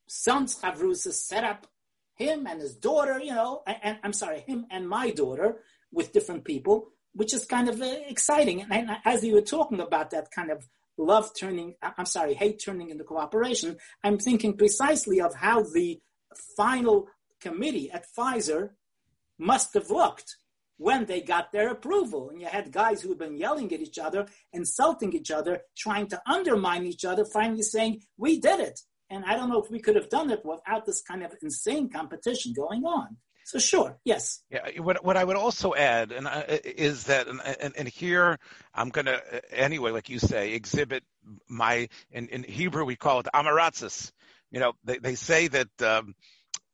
son's 0.06 0.58
Chavrusas 0.60 1.14
set 1.14 1.44
up 1.44 1.66
him 2.14 2.46
and 2.46 2.60
his 2.60 2.76
daughter, 2.76 3.18
you 3.18 3.34
know, 3.34 3.62
and, 3.66 3.76
and 3.82 3.98
I'm 4.04 4.12
sorry, 4.12 4.40
him 4.40 4.66
and 4.70 4.88
my 4.88 5.10
daughter 5.10 5.60
with 5.92 6.12
different 6.12 6.44
people 6.44 6.93
which 7.14 7.32
is 7.32 7.44
kind 7.44 7.68
of 7.68 7.80
uh, 7.80 7.96
exciting. 8.06 8.62
And, 8.62 8.72
and, 8.72 8.90
as 9.04 9.24
you 9.24 9.34
were 9.34 9.40
talking 9.40 9.80
about 9.80 10.10
that 10.10 10.30
kind 10.30 10.50
of 10.50 10.66
love 10.96 11.30
turning, 11.38 11.74
I'm 11.82 12.06
sorry, 12.06 12.34
hate 12.34 12.60
turning 12.64 12.90
into 12.90 13.04
cooperation, 13.04 13.76
I'm 14.02 14.18
thinking 14.18 14.56
precisely 14.56 15.20
of 15.20 15.34
how 15.34 15.62
the 15.62 16.00
final 16.56 17.08
committee 17.40 17.90
at 17.90 18.06
Pfizer 18.16 18.70
must 19.38 19.74
have 19.74 19.90
looked 19.90 20.36
when 20.76 21.06
they 21.06 21.20
got 21.20 21.52
their 21.52 21.70
approval. 21.70 22.30
And 22.30 22.40
you 22.40 22.46
had 22.46 22.72
guys 22.72 23.02
who 23.02 23.10
had 23.10 23.18
been 23.18 23.36
yelling 23.36 23.72
at 23.72 23.80
each 23.80 23.98
other, 23.98 24.26
insulting 24.52 25.12
each 25.12 25.30
other, 25.30 25.62
trying 25.76 26.08
to 26.08 26.20
undermine 26.26 26.84
each 26.84 27.04
other, 27.04 27.24
finally 27.24 27.62
saying, 27.62 28.02
We 28.16 28.40
did 28.40 28.60
it. 28.60 28.80
And 29.10 29.24
I 29.24 29.36
don't 29.36 29.50
know 29.50 29.62
if 29.62 29.70
we 29.70 29.80
could 29.80 29.96
have 29.96 30.08
done 30.08 30.30
it 30.30 30.44
without 30.44 30.86
this 30.86 31.02
kind 31.02 31.22
of 31.22 31.34
insane 31.42 31.90
competition 31.90 32.52
going 32.56 32.84
on. 32.84 33.16
So 33.44 33.58
sure, 33.58 33.98
yes. 34.04 34.42
Yeah. 34.50 34.80
What 34.80 35.04
what 35.04 35.16
I 35.16 35.24
would 35.24 35.36
also 35.36 35.74
add, 35.74 36.12
and 36.12 36.26
uh, 36.26 36.42
is 36.48 37.04
that, 37.04 37.28
and, 37.28 37.40
and, 37.60 37.74
and 37.76 37.88
here 37.88 38.38
I'm 38.74 38.90
to 38.90 39.14
uh, 39.14 39.40
anyway, 39.52 39.90
like 39.90 40.08
you 40.08 40.18
say, 40.18 40.54
exhibit 40.54 41.04
my 41.48 41.88
in, 42.10 42.28
in 42.28 42.42
Hebrew 42.42 42.84
we 42.84 42.96
call 42.96 43.20
it 43.20 43.26
amaratzis. 43.34 44.12
You 44.50 44.60
know, 44.60 44.72
they 44.84 44.98
they 44.98 45.14
say 45.14 45.48
that. 45.48 45.82
Um, 45.82 46.14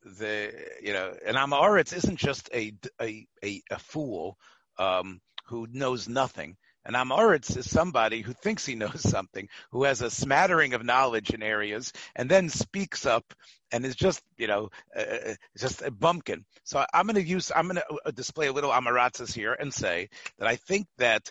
the 0.02 0.50
you 0.82 0.94
know 0.94 1.12
an 1.26 1.34
amaretz 1.34 1.94
isn't 1.94 2.16
just 2.16 2.48
a 2.54 2.72
a 3.00 3.26
a, 3.44 3.62
a 3.70 3.78
fool 3.78 4.38
um, 4.78 5.20
who 5.46 5.66
knows 5.70 6.08
nothing. 6.08 6.56
An 6.84 6.94
Amoritz 6.94 7.56
is 7.56 7.70
somebody 7.70 8.22
who 8.22 8.32
thinks 8.32 8.64
he 8.64 8.74
knows 8.74 9.02
something, 9.08 9.48
who 9.70 9.84
has 9.84 10.02
a 10.02 10.10
smattering 10.10 10.74
of 10.74 10.84
knowledge 10.84 11.30
in 11.30 11.42
areas, 11.42 11.92
and 12.16 12.30
then 12.30 12.48
speaks 12.48 13.06
up 13.06 13.34
and 13.72 13.84
is 13.84 13.94
just, 13.94 14.22
you 14.36 14.46
know, 14.46 14.70
uh, 14.96 15.00
uh 15.00 15.34
just 15.56 15.82
a 15.82 15.90
bumpkin. 15.90 16.44
So 16.64 16.84
I'm 16.92 17.06
going 17.06 17.16
to 17.16 17.22
use, 17.22 17.52
I'm 17.54 17.68
going 17.68 17.76
to 17.76 17.98
uh, 18.06 18.10
display 18.10 18.48
a 18.48 18.52
little 18.52 18.70
Amaratzis 18.70 19.32
here 19.32 19.52
and 19.52 19.72
say 19.72 20.08
that 20.38 20.48
I 20.48 20.56
think 20.56 20.86
that 20.98 21.30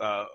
uh, 0.00 0.26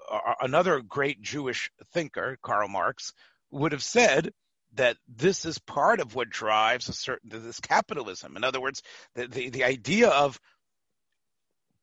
another 0.41 0.81
great 0.81 1.21
Jewish 1.21 1.71
thinker, 1.93 2.37
Karl 2.41 2.69
Marx, 2.69 3.13
would 3.51 3.71
have 3.71 3.83
said 3.83 4.31
that 4.75 4.97
this 5.07 5.45
is 5.45 5.59
part 5.59 5.99
of 5.99 6.15
what 6.15 6.29
drives 6.29 6.89
a 6.89 6.93
certain 6.93 7.29
this 7.29 7.59
capitalism. 7.59 8.37
In 8.37 8.43
other 8.43 8.61
words, 8.61 8.81
the, 9.15 9.27
the, 9.27 9.49
the 9.49 9.63
idea 9.63 10.09
of 10.09 10.39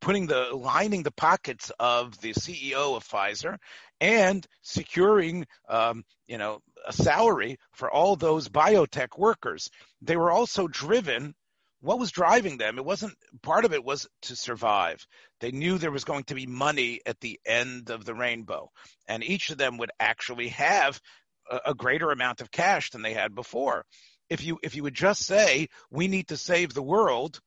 putting 0.05 0.27
the 0.27 0.51
lining 0.55 1.03
the 1.03 1.11
pockets 1.11 1.73
of 1.81 2.21
the 2.21 2.35
CEO 2.35 2.95
of 2.95 3.09
Pfizer 3.09 3.57
and 4.03 4.47
securing, 4.61 5.47
um, 5.67 6.05
you 6.29 6.37
know, 6.37 6.61
a 6.87 6.93
salary 6.93 7.57
for 7.73 7.91
all 7.91 8.15
those 8.15 8.51
biotech 8.51 9.17
workers. 9.17 9.71
They 10.03 10.17
were 10.17 10.31
also 10.31 10.69
driven. 10.69 11.35
What 11.81 11.99
was 11.99 12.11
driving 12.11 12.59
them? 12.59 12.77
It 12.77 12.85
wasn't 12.85 13.15
part 13.43 13.65
of 13.65 13.73
it 13.73 13.83
was 13.83 14.07
to 14.23 14.37
survive. 14.37 15.07
They 15.41 15.53
knew 15.53 15.79
there 15.79 15.91
was 15.91 16.05
going 16.05 16.25
to 16.25 16.35
be 16.35 16.47
money 16.47 17.01
at 17.07 17.19
the 17.21 17.41
end 17.47 17.89
of 17.89 18.05
the 18.05 18.15
rainbow, 18.15 18.71
and 19.09 19.25
each 19.25 19.49
of 19.49 19.57
them 19.57 19.79
would 19.79 19.91
actually 19.99 20.49
have 20.49 21.01
a, 21.51 21.61
a 21.67 21.75
greater 21.75 22.11
amount 22.11 22.43
of 22.43 22.51
cash 22.51 22.91
than 22.91 23.01
they 23.01 23.15
had 23.15 23.35
before. 23.35 23.87
If 24.29 24.45
you 24.45 24.59
if 24.63 24.77
you 24.77 24.83
would 24.83 24.95
just 24.95 25.25
say 25.25 25.69
we 25.91 26.09
need 26.09 26.29
to 26.29 26.37
save 26.37 26.75
the 26.75 26.83
world, 26.83 27.41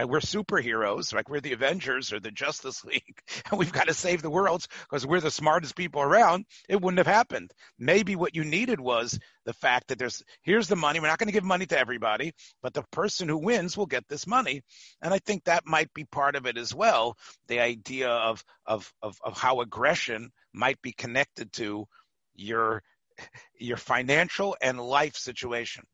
Right? 0.00 0.08
We're 0.08 0.20
superheroes, 0.20 1.12
like 1.12 1.28
we're 1.28 1.42
the 1.42 1.52
Avengers 1.52 2.10
or 2.10 2.20
the 2.20 2.30
Justice 2.30 2.82
League, 2.86 3.20
and 3.50 3.58
we've 3.58 3.70
got 3.70 3.88
to 3.88 3.92
save 3.92 4.22
the 4.22 4.30
world 4.30 4.66
because 4.88 5.06
we're 5.06 5.20
the 5.20 5.30
smartest 5.30 5.76
people 5.76 6.00
around. 6.00 6.46
It 6.70 6.80
wouldn't 6.80 6.96
have 6.96 7.06
happened. 7.06 7.52
Maybe 7.78 8.16
what 8.16 8.34
you 8.34 8.42
needed 8.42 8.80
was 8.80 9.18
the 9.44 9.52
fact 9.52 9.88
that 9.88 9.98
there's 9.98 10.22
here's 10.40 10.68
the 10.68 10.76
money. 10.76 11.00
We're 11.00 11.08
not 11.08 11.18
going 11.18 11.26
to 11.26 11.34
give 11.34 11.44
money 11.44 11.66
to 11.66 11.78
everybody, 11.78 12.32
but 12.62 12.72
the 12.72 12.82
person 12.90 13.28
who 13.28 13.36
wins 13.36 13.76
will 13.76 13.84
get 13.84 14.08
this 14.08 14.26
money. 14.26 14.62
And 15.02 15.12
I 15.12 15.18
think 15.18 15.44
that 15.44 15.66
might 15.66 15.92
be 15.92 16.04
part 16.04 16.34
of 16.34 16.46
it 16.46 16.56
as 16.56 16.74
well. 16.74 17.18
The 17.48 17.60
idea 17.60 18.08
of 18.08 18.42
of 18.64 18.90
of, 19.02 19.18
of 19.22 19.36
how 19.36 19.60
aggression 19.60 20.30
might 20.54 20.80
be 20.80 20.92
connected 20.92 21.52
to 21.54 21.86
your 22.34 22.82
your 23.58 23.76
financial 23.76 24.56
and 24.62 24.80
life 24.80 25.16
situation. 25.16 25.84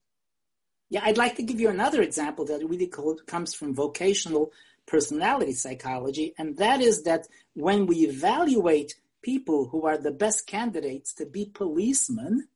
Yeah, 0.88 1.01
I'd 1.05 1.18
like 1.18 1.37
to 1.37 1.42
give 1.42 1.61
you 1.61 1.68
another 1.68 2.03
example 2.03 2.44
that 2.46 2.64
really 2.64 2.90
comes 3.27 3.55
from 3.55 3.75
vocational 3.75 4.53
personality 4.87 5.53
psychology, 5.53 6.35
and 6.38 6.57
that 6.59 6.81
is 6.81 7.03
that 7.03 7.27
when 7.55 7.87
we 7.87 8.07
evaluate 8.07 8.94
people 9.22 9.68
who 9.68 9.85
are 9.87 9.99
the 9.99 10.12
best 10.12 10.46
candidates 10.46 11.12
to 11.14 11.27
be 11.27 11.51
policemen, 11.53 12.46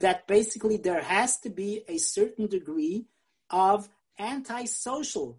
that 0.00 0.26
basically 0.26 0.76
there 0.76 1.00
has 1.00 1.38
to 1.38 1.48
be 1.48 1.84
a 1.88 1.96
certain 1.96 2.48
degree 2.48 3.06
of 3.50 3.88
antisocial 4.18 5.38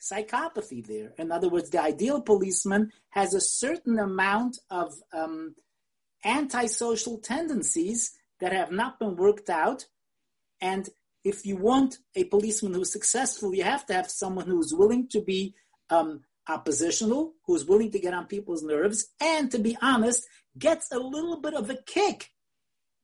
psychopathy 0.00 0.84
there. 0.84 1.12
In 1.18 1.30
other 1.30 1.48
words, 1.48 1.70
the 1.70 1.80
ideal 1.80 2.20
policeman 2.20 2.92
has 3.10 3.32
a 3.32 3.40
certain 3.40 3.98
amount 3.98 4.58
of 4.70 4.94
um, 5.12 5.54
antisocial 6.24 7.18
tendencies 7.18 8.12
that 8.40 8.52
have 8.52 8.72
not 8.72 8.98
been 8.98 9.16
worked 9.16 9.48
out. 9.48 9.86
And 10.60 10.88
if 11.24 11.44
you 11.44 11.56
want 11.56 11.98
a 12.14 12.24
policeman 12.24 12.74
who's 12.74 12.92
successful, 12.92 13.54
you 13.54 13.64
have 13.64 13.86
to 13.86 13.94
have 13.94 14.10
someone 14.10 14.46
who's 14.46 14.72
willing 14.72 15.08
to 15.08 15.20
be 15.20 15.54
um, 15.90 16.20
oppositional, 16.48 17.34
who's 17.46 17.64
willing 17.64 17.90
to 17.90 17.98
get 17.98 18.14
on 18.14 18.26
people's 18.26 18.62
nerves, 18.62 19.08
and 19.20 19.50
to 19.50 19.58
be 19.58 19.76
honest, 19.82 20.24
gets 20.58 20.90
a 20.92 20.98
little 20.98 21.40
bit 21.40 21.54
of 21.54 21.68
a 21.70 21.78
kick 21.86 22.30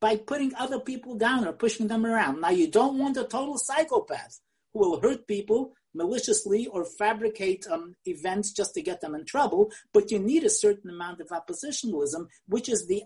by 0.00 0.16
putting 0.16 0.54
other 0.56 0.80
people 0.80 1.16
down 1.16 1.46
or 1.46 1.52
pushing 1.52 1.88
them 1.88 2.06
around. 2.06 2.40
Now, 2.40 2.50
you 2.50 2.70
don't 2.70 2.98
want 2.98 3.16
a 3.16 3.24
total 3.24 3.58
psychopath 3.58 4.40
who 4.72 4.80
will 4.80 5.00
hurt 5.00 5.26
people 5.26 5.74
maliciously 5.94 6.66
or 6.66 6.84
fabricate 6.84 7.66
um, 7.70 7.94
events 8.06 8.52
just 8.52 8.74
to 8.74 8.82
get 8.82 9.00
them 9.00 9.14
in 9.14 9.24
trouble, 9.24 9.70
but 9.92 10.10
you 10.10 10.18
need 10.18 10.44
a 10.44 10.50
certain 10.50 10.90
amount 10.90 11.20
of 11.20 11.28
oppositionalism, 11.28 12.26
which 12.48 12.68
is 12.68 12.86
the, 12.86 13.02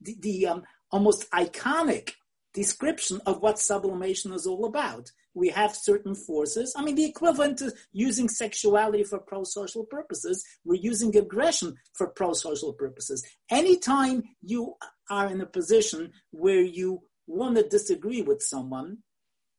the, 0.00 0.16
the 0.20 0.46
um, 0.46 0.62
almost 0.90 1.30
iconic 1.30 2.12
description 2.56 3.20
of 3.26 3.42
what 3.42 3.58
sublimation 3.58 4.32
is 4.32 4.46
all 4.46 4.64
about. 4.64 5.10
We 5.34 5.50
have 5.50 5.76
certain 5.76 6.14
forces. 6.14 6.74
I 6.76 6.82
mean, 6.82 6.96
the 6.96 7.04
equivalent 7.04 7.58
to 7.58 7.72
using 7.92 8.28
sexuality 8.28 9.04
for 9.04 9.18
pro 9.18 9.44
social 9.44 9.84
purposes, 9.84 10.42
we're 10.64 10.80
using 10.80 11.14
aggression 11.16 11.76
for 11.92 12.08
pro 12.08 12.32
social 12.32 12.72
purposes. 12.72 13.24
Anytime 13.50 14.22
you 14.42 14.74
are 15.10 15.28
in 15.28 15.42
a 15.42 15.46
position 15.58 16.12
where 16.30 16.62
you 16.62 17.02
want 17.26 17.56
to 17.56 17.68
disagree 17.68 18.22
with 18.22 18.42
someone, 18.42 18.98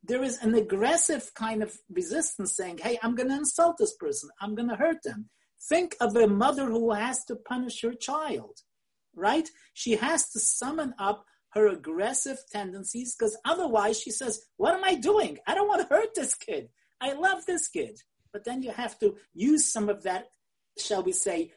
there 0.03 0.23
is 0.23 0.37
an 0.39 0.55
aggressive 0.55 1.31
kind 1.35 1.61
of 1.61 1.77
resistance 1.89 2.55
saying, 2.55 2.79
hey, 2.79 2.97
I'm 3.03 3.15
going 3.15 3.29
to 3.29 3.35
insult 3.35 3.77
this 3.77 3.95
person, 3.95 4.29
I'm 4.41 4.55
going 4.55 4.69
to 4.69 4.75
hurt 4.75 5.03
them. 5.03 5.29
Think 5.69 5.95
of 5.99 6.15
a 6.15 6.27
mother 6.27 6.65
who 6.65 6.91
has 6.93 7.23
to 7.25 7.35
punish 7.35 7.81
her 7.81 7.93
child, 7.93 8.55
right? 9.15 9.47
She 9.73 9.97
has 9.97 10.29
to 10.31 10.39
summon 10.39 10.93
up 10.97 11.25
her 11.57 11.67
aggressive 11.67 12.37
tendencies 12.51 13.15
because 13.15 13.37
otherwise 13.45 13.99
she 13.99 14.11
says, 14.11 14.41
What 14.57 14.73
am 14.73 14.83
I 14.83 14.95
doing? 14.95 15.37
I 15.47 15.55
don't 15.55 15.67
want 15.67 15.81
to 15.81 15.93
hurt 15.93 16.15
this 16.15 16.33
kid. 16.33 16.69
I 17.01 17.13
love 17.13 17.45
this 17.45 17.67
kid. 17.67 17.99
But 18.33 18.43
then 18.43 18.61
you 18.61 18.71
have 18.71 18.97
to 18.99 19.15
use 19.33 19.71
some 19.71 19.89
of 19.89 20.03
that, 20.03 20.25
shall 20.77 21.03
we 21.03 21.11
say, 21.11 21.51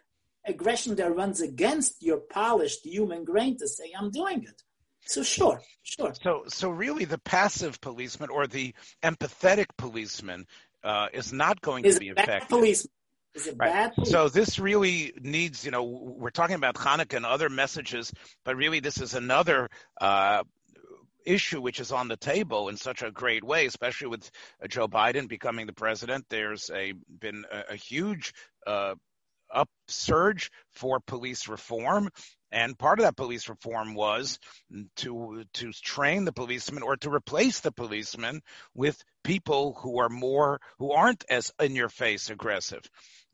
aggression 0.47 0.95
that 0.97 1.15
runs 1.15 1.41
against 1.41 2.03
your 2.03 2.19
polished 2.19 2.85
human 2.85 3.25
grain 3.25 3.59
to 3.59 3.69
say, 3.69 3.93
I'm 3.99 4.11
doing 4.11 4.45
it. 4.45 4.63
So 5.03 5.23
sure, 5.23 5.63
sure. 5.83 6.15
So 6.23 6.45
so 6.49 6.71
really 6.71 7.05
the 7.05 7.19
passive 7.19 7.81
policeman 7.81 8.31
or 8.31 8.47
the 8.47 8.75
empathetic 9.03 9.67
policeman 9.77 10.47
uh, 10.85 11.09
is 11.13 11.33
not 11.33 11.61
going 11.61 11.85
is 11.85 11.95
to 11.95 12.01
be 12.01 12.09
effective. 12.09 12.49
Policeman. 12.49 12.93
Is 13.35 13.47
it 13.47 13.57
right. 13.59 13.93
bad? 13.95 14.07
So 14.07 14.29
this 14.29 14.59
really 14.59 15.13
needs, 15.21 15.65
you 15.65 15.71
know, 15.71 15.85
we're 15.85 16.31
talking 16.31 16.57
about 16.57 16.75
Hanukkah 16.75 17.17
and 17.17 17.27
other 17.27 17.49
messages, 17.49 18.13
but 18.45 18.57
really 18.57 18.81
this 18.81 19.01
is 19.01 19.15
another 19.15 19.69
uh, 20.01 20.43
issue 21.25 21.61
which 21.61 21.81
is 21.81 21.93
on 21.93 22.09
the 22.09 22.17
table 22.17 22.69
in 22.69 22.77
such 22.77 23.03
a 23.03 23.11
great 23.11 23.45
way, 23.45 23.67
especially 23.67 24.09
with 24.09 24.31
uh, 24.63 24.67
Joe 24.67 24.89
Biden 24.89 25.29
becoming 25.29 25.67
the 25.67 25.73
president. 25.73 26.27
There's 26.29 26.71
a 26.75 26.95
been 27.21 27.45
a, 27.51 27.75
a 27.75 27.77
huge 27.77 28.33
uh, 28.67 28.95
upsurge 29.55 30.51
for 30.73 31.01
police 31.01 31.49
reform. 31.49 32.09
And 32.53 32.79
part 32.79 32.99
of 32.99 33.05
that 33.05 33.17
police 33.17 33.49
reform 33.49 33.95
was 33.95 34.39
to 34.97 35.45
to 35.55 35.73
train 35.73 36.25
the 36.25 36.33
policemen 36.33 36.83
or 36.83 36.97
to 36.99 37.11
replace 37.11 37.61
the 37.61 37.73
policemen 37.73 38.43
with 38.75 39.03
people 39.23 39.75
who 39.75 40.01
are 40.01 40.09
more 40.09 40.61
who 40.79 40.93
aren't 40.93 41.25
as 41.29 41.53
in 41.61 41.77
your 41.77 41.89
face 41.89 42.31
aggressive. 42.31 42.83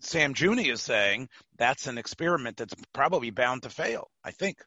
Sam 0.01 0.35
Juni 0.35 0.71
is 0.71 0.83
saying 0.83 1.29
that's 1.57 1.87
an 1.87 1.99
experiment 1.99 2.59
that's 2.59 2.75
probably 2.93 3.31
bound 3.31 3.63
to 3.63 3.71
fail. 3.71 4.11
I 4.23 4.33
think. 4.33 4.59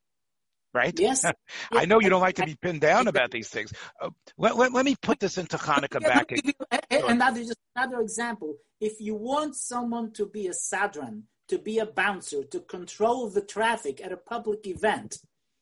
Right? 0.71 0.97
Yes. 0.99 1.25
I 1.71 1.85
know 1.85 1.99
you 1.99 2.09
don't 2.09 2.21
like 2.21 2.35
to 2.35 2.45
be 2.45 2.55
pinned 2.55 2.81
down 2.81 3.07
about 3.07 3.31
these 3.31 3.49
things. 3.49 3.73
Uh, 3.99 4.11
let, 4.37 4.55
let, 4.55 4.71
let, 4.71 4.85
me 4.85 4.95
put 5.01 5.19
this 5.19 5.39
into 5.39 5.57
Hanukkah 5.57 5.99
back. 5.99 6.31
Another, 6.91 7.39
just 7.39 7.57
another 7.75 8.01
example. 8.01 8.53
If 8.79 9.01
you 9.01 9.15
want 9.15 9.55
someone 9.55 10.11
to 10.13 10.27
be 10.27 10.45
a 10.45 10.51
sadran, 10.51 11.23
to 11.49 11.57
be 11.57 11.79
a 11.79 11.85
bouncer, 11.85 12.43
to 12.43 12.59
control 12.61 13.29
the 13.29 13.41
traffic 13.41 14.03
at 14.03 14.11
a 14.11 14.17
public 14.17 14.65
event, 14.67 15.17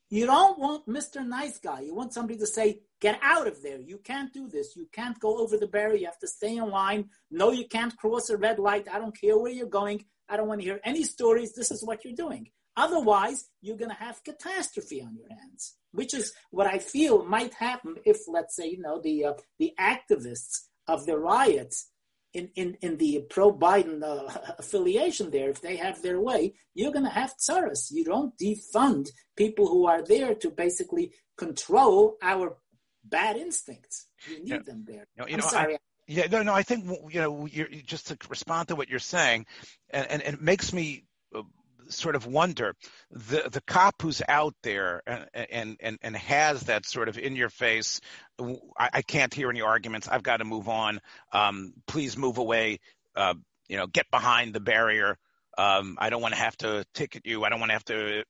you 0.10 0.26
don't 0.26 0.58
want 0.58 0.88
Mr. 0.88 1.26
Nice 1.26 1.58
Guy. 1.58 1.82
You 1.82 1.93
want 1.93 2.13
somebody 2.13 2.39
to 2.39 2.47
say, 2.47 2.80
get 3.02 3.19
out 3.21 3.47
of 3.47 3.62
there. 3.62 3.80
You 3.82 3.97
can't 3.97 4.32
do 4.32 4.47
this. 4.47 4.76
You 4.76 4.88
can't 4.93 5.19
go 5.19 5.39
over 5.39 5.58
the 5.58 5.67
barrier. 5.67 5.97
You 5.97 6.06
have 6.06 6.19
to 6.19 6.28
stay 6.28 6.56
in 6.56 6.69
line. 6.69 7.10
No, 7.30 7.52
you 7.52 7.67
can't 7.67 7.95
cross 7.97 8.30
a 8.30 8.38
red 8.38 8.58
light. 8.58 8.88
I 8.91 9.00
don't 9.00 9.19
care 9.19 9.38
where 9.38 9.52
you're 9.52 9.67
going. 9.67 10.06
I 10.30 10.38
don't 10.38 10.47
want 10.47 10.62
to 10.62 10.65
hear 10.65 10.80
any 10.86 11.04
stories. 11.04 11.54
This 11.54 11.71
is 11.71 11.84
what 11.84 12.06
you're 12.06 12.13
doing. 12.13 12.52
Otherwise, 12.78 13.50
you're 13.62 13.76
going 13.76 13.91
to 13.91 13.97
have 13.97 14.23
catastrophe 14.23 15.02
on 15.02 15.15
your 15.15 15.28
hands, 15.30 15.76
which 15.91 16.13
is 16.13 16.32
what 16.52 16.67
I 16.67 16.78
feel 16.78 17.26
might 17.26 17.54
happen 17.56 17.95
if, 18.06 18.19
let's 18.28 18.56
say, 18.56 18.69
you 18.69 18.80
know, 18.80 19.02
the 19.02 19.26
uh, 19.26 19.34
the 19.58 19.73
activists 19.80 20.67
of 20.88 21.06
the 21.06 21.17
riots 21.17 21.89
in, 22.38 22.50
in, 22.56 22.78
in 22.82 22.97
the 22.97 23.26
pro 23.30 23.52
Biden 23.52 24.04
uh, 24.04 24.54
affiliation 24.60 25.32
there, 25.32 25.50
if 25.50 25.62
they 25.62 25.76
have 25.78 26.02
their 26.02 26.21
way, 26.21 26.54
you're 26.76 26.91
going 26.91 27.06
to 27.06 27.12
have 27.21 27.36
tsaras. 27.38 27.91
You 27.91 28.06
don't 28.06 28.38
defund 28.38 29.10
people 29.36 29.67
who 29.67 29.88
are 29.88 30.04
there 30.04 30.36
to 30.36 30.50
basically 30.50 31.13
control 31.38 32.17
our 32.21 32.58
bad 33.04 33.38
instincts. 33.38 34.08
You 34.30 34.39
need 34.39 34.50
yeah. 34.50 34.60
them 34.60 34.86
there. 34.88 35.08
No, 35.17 35.26
you 35.26 35.34
I'm 35.34 35.39
know, 35.39 35.47
sorry. 35.47 35.76
I, 35.76 35.78
yeah, 36.08 36.28
no, 36.32 36.43
no. 36.43 36.54
I 36.54 36.63
think 36.63 36.86
you 37.10 37.21
know, 37.21 37.47
just 37.86 38.08
to 38.08 38.17
respond 38.30 38.69
to 38.69 38.76
what 38.76 38.89
you're 38.89 39.00
saying, 39.00 39.45
and, 39.89 40.10
and, 40.10 40.21
and 40.21 40.36
it 40.36 40.41
makes 40.41 40.71
me 40.71 41.04
uh, 41.36 41.41
sort 41.89 42.15
of 42.15 42.26
wonder. 42.26 42.76
The 43.12 43.50
the 43.52 43.62
cop 43.62 44.02
who's 44.02 44.21
out 44.28 44.56
there 44.63 45.02
and 45.34 45.78
and 45.80 46.00
and, 46.02 46.15
has 46.15 46.62
that 46.63 46.86
sort 46.86 47.10
of 47.10 47.17
in 47.17 47.36
your 47.36 47.50
face 47.50 48.02
I, 48.39 48.89
I, 48.93 49.02
can't 49.02 49.34
hear 49.34 49.50
any 49.50 49.62
arguments. 49.62 50.08
I've 50.08 50.23
got 50.23 50.38
to 50.38 50.45
move 50.45 50.69
on. 50.69 51.00
Um, 51.32 51.73
please 51.88 52.17
move 52.17 52.38
away. 52.38 52.80
Uh, 53.15 53.36
you 53.67 53.78
know 53.78 53.88
get 53.88 54.10
behind 54.12 54.54
the 54.54 54.60
barrier. 54.60 55.17
Um, 55.58 55.97
i 56.00 56.12
don't 56.12 56.21
want 56.21 56.36
to 56.36 56.39
have 56.39 56.56
to 56.58 56.86
ticket 56.93 57.26
you. 57.26 57.43
I 57.43 57.50
don't 57.50 57.60
want 57.60 57.71
to 57.71 57.73
have 57.73 57.86
to 57.86 58.23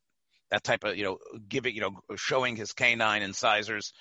that 0.52 0.64
type 0.64 0.84
of 0.84 0.96
you 0.96 1.04
know 1.04 1.18
giving 1.48 1.76
you 1.76 1.82
know 1.82 2.00
showing 2.16 2.56
his 2.56 2.74
canine 2.74 3.22
incisors. 3.22 3.94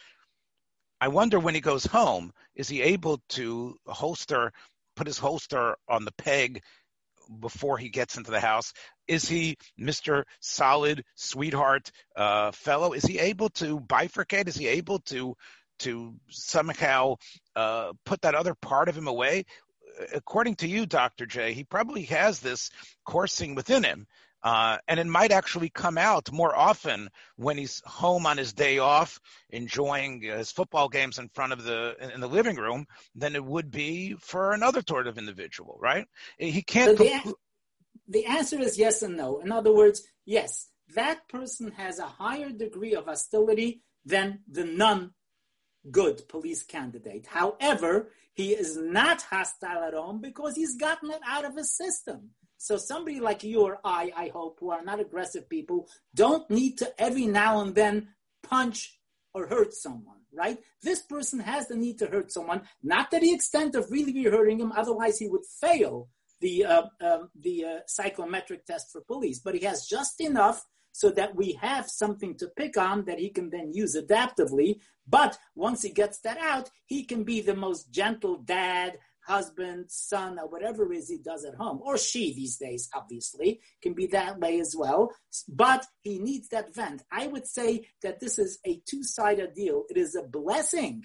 I 1.01 1.09
wonder 1.09 1.38
when 1.38 1.55
he 1.55 1.61
goes 1.61 1.85
home 1.85 2.33
is 2.55 2.69
he 2.69 2.83
able 2.83 3.21
to 3.31 3.77
holster 3.87 4.53
put 4.97 5.07
his 5.07 5.19
holster 5.19 5.77
on 5.88 6.05
the 6.05 6.12
peg 6.12 6.62
before 7.40 7.79
he 7.79 7.88
gets 7.88 8.16
into 8.16 8.31
the 8.31 8.40
house? 8.40 8.73
Is 9.09 9.29
he 9.29 9.57
Mr. 9.79 10.25
Solid 10.40 11.05
Sweetheart 11.14 11.90
uh, 12.16 12.51
fellow? 12.53 12.92
Is 12.92 13.05
he 13.05 13.19
able 13.19 13.49
to 13.51 13.81
bifurcate? 13.81 14.49
Is 14.49 14.57
he 14.57 14.69
able 14.69 15.01
to 15.01 15.37
to 15.81 16.14
somehow 16.29 17.16
uh, 17.55 17.92
put 18.05 18.23
that 18.23 18.35
other 18.35 18.55
part 18.55 18.88
of 18.88 18.97
him 18.97 19.09
away? 19.09 19.45
According 20.12 20.57
to 20.57 20.69
you, 20.69 20.87
Dr. 20.87 21.27
J, 21.27 21.53
he 21.53 21.64
probably 21.64 22.03
has 22.05 22.40
this 22.40 22.71
coursing 23.05 23.55
within 23.55 23.83
him. 23.83 24.07
Uh, 24.42 24.79
and 24.87 25.01
it 25.01 25.07
might 25.07 25.33
actually 25.33 25.71
come 25.71 25.99
out 25.99 26.31
more 26.31 26.55
often 26.55 27.09
when 27.35 27.59
he's 27.59 27.83
home 27.85 28.27
on 28.27 28.37
his 28.37 28.53
day 28.53 28.79
off, 28.79 29.19
enjoying 29.51 30.21
his 30.21 30.53
football 30.53 30.88
games 30.88 31.19
in 31.19 31.29
front 31.31 31.53
of 31.53 31.64
the 31.64 31.97
in 32.14 32.21
the 32.21 32.29
living 32.29 32.55
room, 32.55 32.87
than 33.16 33.35
it 33.35 33.45
would 33.45 33.73
be 33.73 34.14
for 34.21 34.53
another 34.53 34.83
sort 34.87 35.09
of 35.09 35.19
individual, 35.19 35.77
right? 35.81 36.07
He 36.38 36.62
can't. 36.62 36.97
So 36.97 37.35
the 38.09 38.27
answer 38.27 38.61
is 38.61 38.79
yes 38.79 39.03
and 39.03 39.16
no. 39.16 39.40
In 39.40 39.53
other 39.53 39.75
words, 39.75 40.03
yes, 40.25 40.69
that 40.95 41.29
person 41.29 41.73
has 41.73 41.99
a 41.99 42.07
higher 42.07 42.51
degree 42.51 42.95
of 42.95 43.07
hostility 43.07 43.83
than 44.05 44.40
the 44.49 44.64
non 44.64 45.12
good 45.90 46.29
police 46.29 46.62
candidate. 46.62 47.27
However, 47.27 48.11
he 48.35 48.53
is 48.53 48.77
not 48.77 49.23
hostile 49.23 49.85
at 49.85 49.95
home 49.95 50.21
because 50.21 50.57
he's 50.57 50.77
gotten 50.77 51.11
it 51.11 51.21
out 51.27 51.45
of 51.45 51.57
his 51.57 51.77
system. 51.77 52.31
So 52.59 52.77
somebody 52.77 53.21
like 53.21 53.45
you 53.45 53.62
or 53.62 53.79
I, 53.85 54.12
I 54.16 54.29
hope, 54.29 54.59
who 54.61 54.71
are 54.71 54.85
not 54.85 55.01
aggressive 55.01 55.49
people, 55.49 55.88
don't 56.14 56.49
need 56.51 56.79
to 56.79 57.01
every 57.01 57.27
now 57.27 57.61
and 57.61 57.75
then 57.75 58.09
punch 58.42 58.99
or 59.35 59.47
hurt 59.47 59.75
someone, 59.75 60.21
right? 60.33 60.59
This 60.83 61.03
person 61.03 61.40
has 61.40 61.69
the 61.69 61.77
need 61.77 61.99
to 61.99 62.07
hurt 62.07 62.33
someone, 62.33 62.62
not 62.83 63.11
to 63.11 63.21
the 63.21 63.33
extent 63.33 63.75
of 63.75 63.90
really 63.90 64.25
hurting 64.25 64.61
him, 64.61 64.73
otherwise 64.73 65.19
he 65.19 65.29
would 65.29 65.45
fail 65.61 66.09
the 66.40 66.64
uh, 66.64 66.83
um, 67.01 67.31
the 67.38 67.64
uh, 67.64 67.79
psychometric 67.87 68.66
test 68.66 68.92
for 68.92 69.01
police. 69.01 69.40
But 69.40 69.55
he 69.55 69.64
has 69.64 69.87
just 69.87 70.20
enough 70.20 70.64
so 70.92 71.11
that 71.11 71.37
we 71.37 71.53
have 71.61 71.88
something 71.88 72.35
to 72.38 72.49
pick 72.57 72.79
on 72.79 73.05
that 73.05 73.18
he 73.18 73.29
can 73.29 73.51
then 73.51 73.70
use 73.75 73.94
adaptively. 73.96 74.81
But 75.07 75.38
once 75.55 75.83
he 75.83 75.90
gets 75.90 76.20
that 76.20 76.38
out, 76.38 76.70
he 76.87 77.05
can 77.05 77.22
be 77.22 77.42
the 77.42 77.55
most 77.55 77.92
gentle 77.92 78.38
dad, 78.38 78.99
husband, 79.27 79.90
son, 79.90 80.38
or 80.38 80.49
whatever 80.49 80.90
it 80.90 80.96
is 80.96 81.11
he 81.11 81.18
does 81.18 81.44
at 81.44 81.55
home, 81.55 81.81
or 81.83 81.99
she 81.99 82.33
these 82.33 82.57
days, 82.57 82.88
obviously, 82.94 83.61
can 83.83 83.92
be 83.92 84.07
that 84.07 84.38
way 84.38 84.59
as 84.59 84.75
well. 84.77 85.12
But 85.49 85.85
he 86.01 86.18
needs 86.18 86.49
that 86.49 86.75
vent. 86.75 87.03
I 87.12 87.27
would 87.27 87.46
say 87.46 87.88
that 88.03 88.20
this 88.20 88.38
is 88.38 88.59
a 88.64 88.81
two 88.88 89.03
sided 89.03 89.53
deal. 89.55 89.85
It 89.90 89.99
is 89.99 90.14
a 90.14 90.22
blessing 90.22 91.05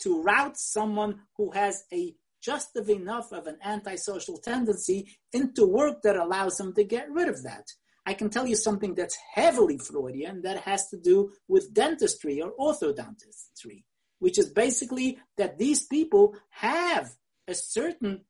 to 0.00 0.22
route 0.22 0.56
someone 0.56 1.20
who 1.36 1.50
has 1.50 1.84
a 1.92 2.14
just 2.42 2.76
enough 2.88 3.32
of 3.32 3.46
an 3.46 3.58
antisocial 3.64 4.38
tendency 4.38 5.16
into 5.32 5.66
work 5.66 6.02
that 6.02 6.16
allows 6.16 6.58
him 6.58 6.72
to 6.74 6.84
get 6.84 7.10
rid 7.10 7.28
of 7.28 7.42
that. 7.42 7.66
I 8.06 8.14
can 8.14 8.30
tell 8.30 8.46
you 8.46 8.56
something 8.56 8.94
that's 8.94 9.18
heavily 9.34 9.78
Freudian 9.78 10.42
that 10.42 10.60
has 10.60 10.88
to 10.88 10.96
do 10.96 11.32
with 11.46 11.74
dentistry 11.74 12.40
or 12.40 12.52
orthodontistry, 12.58 13.84
which 14.18 14.38
is 14.38 14.50
basically 14.50 15.18
that 15.36 15.58
these 15.58 15.84
people 15.86 16.34
have 16.50 17.10
a 17.46 17.54
certain 17.54 18.24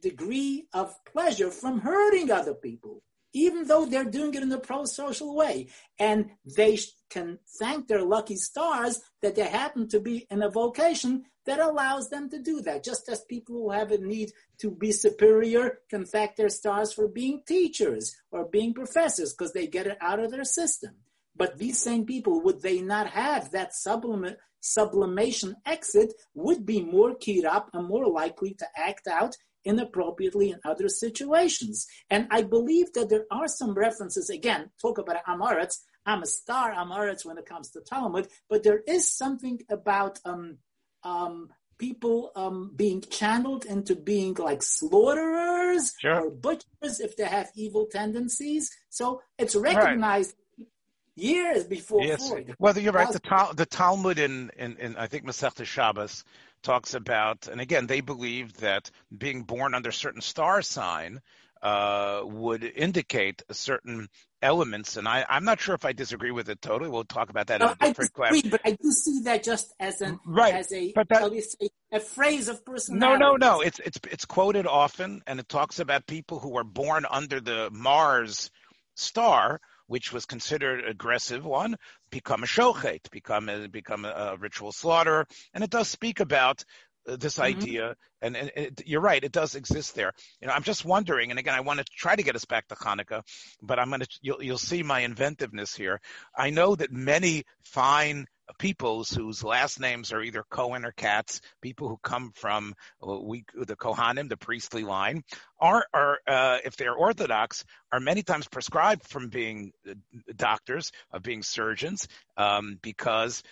degree 0.00 0.68
of 0.72 0.94
pleasure 1.04 1.50
from 1.50 1.80
hurting 1.80 2.30
other 2.30 2.54
people 2.54 3.02
even 3.32 3.66
though 3.66 3.86
they're 3.86 4.04
doing 4.04 4.34
it 4.34 4.42
in 4.42 4.52
a 4.52 4.58
pro-social 4.58 5.34
way. 5.34 5.68
And 5.98 6.30
they 6.44 6.78
can 7.08 7.38
thank 7.58 7.88
their 7.88 8.02
lucky 8.02 8.36
stars 8.36 9.00
that 9.22 9.36
they 9.36 9.46
happen 9.46 9.88
to 9.88 10.00
be 10.00 10.26
in 10.30 10.42
a 10.42 10.50
vocation 10.50 11.24
that 11.46 11.60
allows 11.60 12.10
them 12.10 12.28
to 12.30 12.38
do 12.38 12.60
that. 12.62 12.84
Just 12.84 13.08
as 13.08 13.24
people 13.24 13.56
who 13.56 13.70
have 13.70 13.90
a 13.90 13.98
need 13.98 14.32
to 14.58 14.70
be 14.70 14.92
superior 14.92 15.78
can 15.88 16.04
thank 16.04 16.36
their 16.36 16.48
stars 16.48 16.92
for 16.92 17.08
being 17.08 17.42
teachers 17.46 18.14
or 18.30 18.44
being 18.44 18.74
professors 18.74 19.32
because 19.32 19.52
they 19.52 19.66
get 19.66 19.86
it 19.86 19.98
out 20.00 20.20
of 20.20 20.30
their 20.30 20.44
system. 20.44 20.96
But 21.34 21.58
these 21.58 21.78
same 21.82 22.04
people, 22.04 22.42
would 22.42 22.60
they 22.60 22.82
not 22.82 23.08
have 23.08 23.52
that 23.52 23.72
sublim- 23.72 24.36
sublimation 24.60 25.56
exit, 25.64 26.12
would 26.34 26.66
be 26.66 26.82
more 26.82 27.14
keyed 27.14 27.46
up 27.46 27.70
and 27.72 27.88
more 27.88 28.06
likely 28.06 28.54
to 28.54 28.66
act 28.76 29.08
out 29.08 29.36
inappropriately 29.64 30.50
in 30.50 30.60
other 30.64 30.88
situations. 30.88 31.86
And 32.08 32.26
I 32.30 32.42
believe 32.42 32.92
that 32.94 33.08
there 33.10 33.26
are 33.30 33.48
some 33.48 33.74
references, 33.74 34.30
again, 34.30 34.70
talk 34.80 34.98
about 34.98 35.24
Amaretz. 35.26 35.78
I'm 36.06 36.22
a 36.22 36.26
star 36.26 36.72
Amaretz 36.72 37.24
when 37.24 37.38
it 37.38 37.46
comes 37.46 37.70
to 37.70 37.80
Talmud, 37.80 38.28
but 38.48 38.62
there 38.62 38.80
is 38.86 39.10
something 39.10 39.60
about 39.68 40.18
um, 40.24 40.58
um, 41.02 41.50
people 41.80 42.30
um, 42.36 42.72
being 42.76 43.00
channeled 43.00 43.64
into 43.64 43.96
being 43.96 44.34
like 44.34 44.62
slaughterers 44.62 45.92
sure. 45.98 46.26
or 46.26 46.30
butchers 46.30 47.00
if 47.00 47.16
they 47.16 47.24
have 47.24 47.50
evil 47.56 47.86
tendencies. 47.90 48.70
So 48.90 49.22
it's 49.38 49.56
recognized 49.56 50.34
right. 50.58 50.68
years 51.16 51.64
before 51.64 52.02
yes. 52.02 52.28
Freud. 52.28 52.54
Well, 52.58 52.78
you're 52.78 52.92
right. 52.92 53.10
The, 53.10 53.48
the 53.56 53.66
Talmud 53.66 54.18
in, 54.18 54.50
in, 54.56 54.76
in 54.76 54.96
I 54.96 55.06
think 55.06 55.24
Masechta 55.24 55.64
Shabbos 55.64 56.22
talks 56.62 56.94
about, 56.94 57.48
and 57.48 57.60
again, 57.60 57.86
they 57.86 58.00
believe 58.00 58.54
that 58.58 58.90
being 59.16 59.42
born 59.42 59.74
under 59.74 59.92
certain 59.92 60.20
star 60.20 60.62
sign 60.62 61.20
uh, 61.62 62.22
would 62.24 62.64
indicate 62.64 63.42
certain 63.50 64.08
elements, 64.42 64.96
and 64.96 65.06
I, 65.06 65.24
am 65.28 65.44
not 65.44 65.60
sure 65.60 65.74
if 65.74 65.84
I 65.84 65.92
disagree 65.92 66.30
with 66.30 66.48
it 66.48 66.62
totally. 66.62 66.90
We'll 66.90 67.04
talk 67.04 67.28
about 67.30 67.48
that 67.48 67.60
no, 67.60 67.66
in 67.66 67.72
a 67.72 67.74
different 67.74 68.12
I 68.16 68.30
disagree, 68.30 68.42
class. 68.42 68.50
But 68.50 68.60
I 68.64 68.70
do 68.82 68.92
see 68.92 69.20
that 69.24 69.42
just 69.42 69.74
as 69.78 70.00
an 70.00 70.18
right, 70.24 70.54
as 70.54 70.72
a 70.72 70.92
but 70.92 71.08
that, 71.10 71.30
say, 71.32 71.68
a 71.92 72.00
phrase 72.00 72.48
of 72.48 72.64
personality. 72.64 73.20
No, 73.20 73.32
no, 73.32 73.36
no. 73.36 73.60
It's 73.60 73.78
it's 73.80 74.00
it's 74.10 74.24
quoted 74.24 74.66
often, 74.66 75.22
and 75.26 75.38
it 75.38 75.48
talks 75.48 75.78
about 75.80 76.06
people 76.06 76.38
who 76.38 76.56
are 76.56 76.64
born 76.64 77.04
under 77.10 77.40
the 77.40 77.68
Mars 77.72 78.50
star, 78.94 79.60
which 79.90 80.12
was 80.12 80.24
considered 80.24 80.84
aggressive 80.88 81.44
one, 81.44 81.74
become 82.12 82.44
a 82.44 82.46
shochet, 82.46 83.10
become 83.10 83.48
a, 83.48 83.66
become 83.66 84.04
a, 84.04 84.36
ritual 84.38 84.70
slaughter, 84.70 85.26
and 85.52 85.64
it 85.64 85.70
does 85.70 85.88
speak 85.88 86.20
about 86.20 86.64
uh, 87.08 87.16
this 87.16 87.38
mm-hmm. 87.38 87.58
idea, 87.58 87.96
and, 88.22 88.36
and 88.36 88.52
it, 88.54 88.82
you're 88.86 89.00
right, 89.00 89.24
it 89.24 89.32
does 89.32 89.56
exist 89.56 89.96
there. 89.96 90.12
You 90.40 90.46
know, 90.46 90.54
I'm 90.54 90.62
just 90.62 90.84
wondering, 90.84 91.30
and 91.30 91.40
again, 91.40 91.56
I 91.56 91.60
want 91.62 91.80
to 91.80 91.84
try 91.84 92.14
to 92.14 92.22
get 92.22 92.36
us 92.36 92.44
back 92.44 92.68
to 92.68 92.76
Hanukkah, 92.76 93.22
but 93.60 93.80
I'm 93.80 93.88
going 93.88 94.02
to, 94.02 94.08
you'll, 94.22 94.40
you'll 94.40 94.58
see 94.58 94.84
my 94.84 95.00
inventiveness 95.00 95.74
here. 95.74 96.00
I 96.36 96.50
know 96.50 96.76
that 96.76 96.92
many 96.92 97.42
fine 97.64 98.26
peoples 98.58 99.10
whose 99.10 99.44
last 99.44 99.80
names 99.80 100.12
are 100.12 100.22
either 100.22 100.44
Cohen 100.50 100.84
or 100.84 100.92
Katz, 100.92 101.40
people 101.60 101.88
who 101.88 101.98
come 102.02 102.32
from 102.34 102.74
uh, 103.06 103.18
we, 103.18 103.44
the 103.54 103.76
Kohanim, 103.76 104.28
the 104.28 104.36
priestly 104.36 104.82
line, 104.82 105.24
are, 105.58 105.86
are 105.92 106.18
uh, 106.26 106.58
if 106.64 106.76
they're 106.76 106.94
Orthodox, 106.94 107.64
are 107.92 108.00
many 108.00 108.22
times 108.22 108.48
prescribed 108.48 109.06
from 109.06 109.28
being 109.28 109.72
uh, 109.88 109.94
doctors, 110.36 110.92
of 111.12 111.22
being 111.22 111.42
surgeons, 111.42 112.08
um, 112.36 112.78
because 112.82 113.42